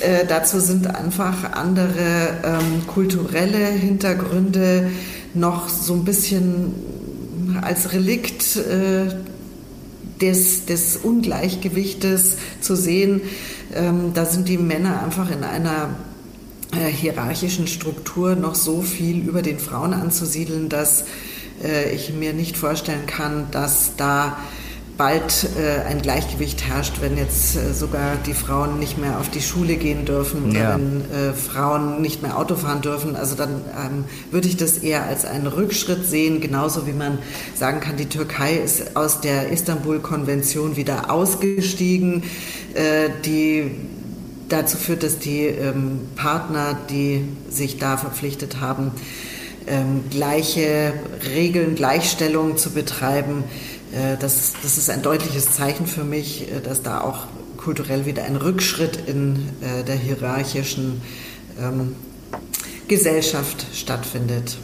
Äh, 0.00 0.26
dazu 0.26 0.58
sind 0.58 0.92
einfach 0.92 1.52
andere 1.52 2.40
ähm, 2.44 2.86
kulturelle 2.88 3.58
Hintergründe 3.58 4.90
noch 5.34 5.68
so 5.68 5.94
ein 5.94 6.04
bisschen 6.04 6.74
als 7.60 7.92
Relikt 7.92 8.56
äh, 8.56 9.06
des, 10.22 10.64
des 10.64 10.96
Ungleichgewichtes 10.96 12.36
zu 12.60 12.76
sehen. 12.76 13.20
Ähm, 13.74 14.12
da 14.14 14.24
sind 14.24 14.48
die 14.48 14.58
Männer 14.58 15.02
einfach 15.02 15.30
in 15.30 15.44
einer 15.44 15.90
äh, 16.72 16.90
hierarchischen 16.90 17.66
Struktur 17.66 18.36
noch 18.36 18.54
so 18.54 18.80
viel 18.80 19.26
über 19.26 19.42
den 19.42 19.58
Frauen 19.58 19.92
anzusiedeln, 19.92 20.68
dass 20.68 21.04
äh, 21.62 21.92
ich 21.92 22.14
mir 22.14 22.32
nicht 22.32 22.56
vorstellen 22.56 23.06
kann, 23.06 23.48
dass 23.50 23.96
da 23.96 24.38
bald 25.02 25.48
äh, 25.58 25.80
ein 25.88 26.00
Gleichgewicht 26.00 26.62
herrscht, 26.62 27.00
wenn 27.00 27.16
jetzt 27.16 27.56
äh, 27.56 27.74
sogar 27.74 28.14
die 28.24 28.34
Frauen 28.34 28.78
nicht 28.78 28.98
mehr 28.98 29.18
auf 29.18 29.28
die 29.30 29.40
Schule 29.40 29.74
gehen 29.74 30.04
dürfen 30.04 30.52
ja. 30.52 30.60
oder 30.60 30.74
wenn 30.76 31.00
äh, 31.10 31.32
Frauen 31.32 32.00
nicht 32.00 32.22
mehr 32.22 32.38
Auto 32.38 32.54
fahren 32.54 32.82
dürfen. 32.82 33.16
Also 33.16 33.34
dann 33.34 33.62
ähm, 33.76 34.04
würde 34.30 34.46
ich 34.46 34.56
das 34.56 34.78
eher 34.78 35.02
als 35.02 35.24
einen 35.24 35.48
Rückschritt 35.48 36.06
sehen, 36.06 36.40
genauso 36.40 36.86
wie 36.86 36.92
man 36.92 37.18
sagen 37.56 37.80
kann, 37.80 37.96
die 37.96 38.08
Türkei 38.08 38.54
ist 38.54 38.94
aus 38.94 39.20
der 39.20 39.48
Istanbul-Konvention 39.48 40.76
wieder 40.76 41.10
ausgestiegen, 41.10 42.22
äh, 42.74 43.08
die 43.24 43.72
dazu 44.50 44.76
führt, 44.76 45.02
dass 45.02 45.18
die 45.18 45.46
ähm, 45.46 45.98
Partner, 46.14 46.78
die 46.90 47.24
sich 47.50 47.76
da 47.76 47.96
verpflichtet 47.96 48.60
haben, 48.60 48.92
ähm, 49.66 50.04
gleiche 50.10 50.92
Regeln, 51.34 51.74
Gleichstellung 51.74 52.56
zu 52.56 52.70
betreiben, 52.70 53.42
das, 54.18 54.54
das 54.62 54.78
ist 54.78 54.90
ein 54.90 55.02
deutliches 55.02 55.52
Zeichen 55.52 55.86
für 55.86 56.04
mich, 56.04 56.50
äh, 56.50 56.60
dass 56.60 56.82
da 56.82 57.00
auch 57.00 57.26
kulturell 57.56 58.06
wieder 58.06 58.24
ein 58.24 58.36
Rückschritt 58.36 58.98
in 59.06 59.48
äh, 59.60 59.84
der 59.84 59.96
hierarchischen 59.96 61.00
ähm, 61.60 61.94
Gesellschaft 62.88 63.66
stattfindet. 63.72 64.58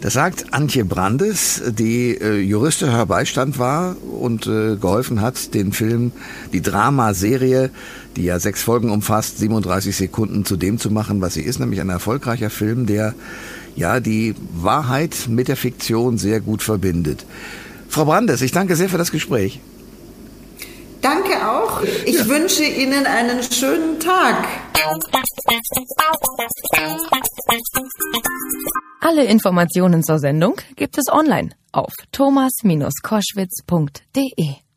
Das 0.00 0.14
sagt 0.14 0.54
Antje 0.54 0.86
Brandes, 0.86 1.62
die 1.68 2.16
äh, 2.16 2.38
juristischer 2.38 3.04
Beistand 3.04 3.58
war 3.58 3.96
und 4.02 4.46
äh, 4.46 4.76
geholfen 4.76 5.20
hat, 5.20 5.52
den 5.52 5.72
Film, 5.72 6.12
die 6.54 6.62
Dramaserie, 6.62 7.70
die 8.16 8.24
ja 8.24 8.40
sechs 8.40 8.62
Folgen 8.62 8.90
umfasst, 8.90 9.38
37 9.38 9.94
Sekunden 9.94 10.46
zu 10.46 10.56
dem 10.56 10.78
zu 10.78 10.90
machen, 10.90 11.20
was 11.20 11.34
sie 11.34 11.42
ist, 11.42 11.60
nämlich 11.60 11.82
ein 11.82 11.90
erfolgreicher 11.90 12.48
Film, 12.48 12.86
der 12.86 13.14
ja 13.76 14.00
die 14.00 14.34
Wahrheit 14.54 15.28
mit 15.28 15.48
der 15.48 15.56
Fiktion 15.56 16.16
sehr 16.16 16.40
gut 16.40 16.62
verbindet. 16.62 17.26
Frau 17.90 18.04
Brandes, 18.04 18.40
ich 18.40 18.52
danke 18.52 18.76
sehr 18.76 18.88
für 18.88 18.98
das 18.98 19.10
Gespräch. 19.10 19.58
Danke 21.02 21.44
auch. 21.44 21.82
Ich 22.06 22.18
ja. 22.18 22.28
wünsche 22.28 22.62
Ihnen 22.62 23.04
einen 23.04 23.42
schönen 23.42 23.98
Tag. 23.98 24.46
Alle 29.00 29.24
Informationen 29.24 30.04
zur 30.04 30.20
Sendung 30.20 30.54
gibt 30.76 30.98
es 30.98 31.08
online 31.10 31.50
auf 31.72 31.92
thomas-koschwitz.de. 32.12 34.69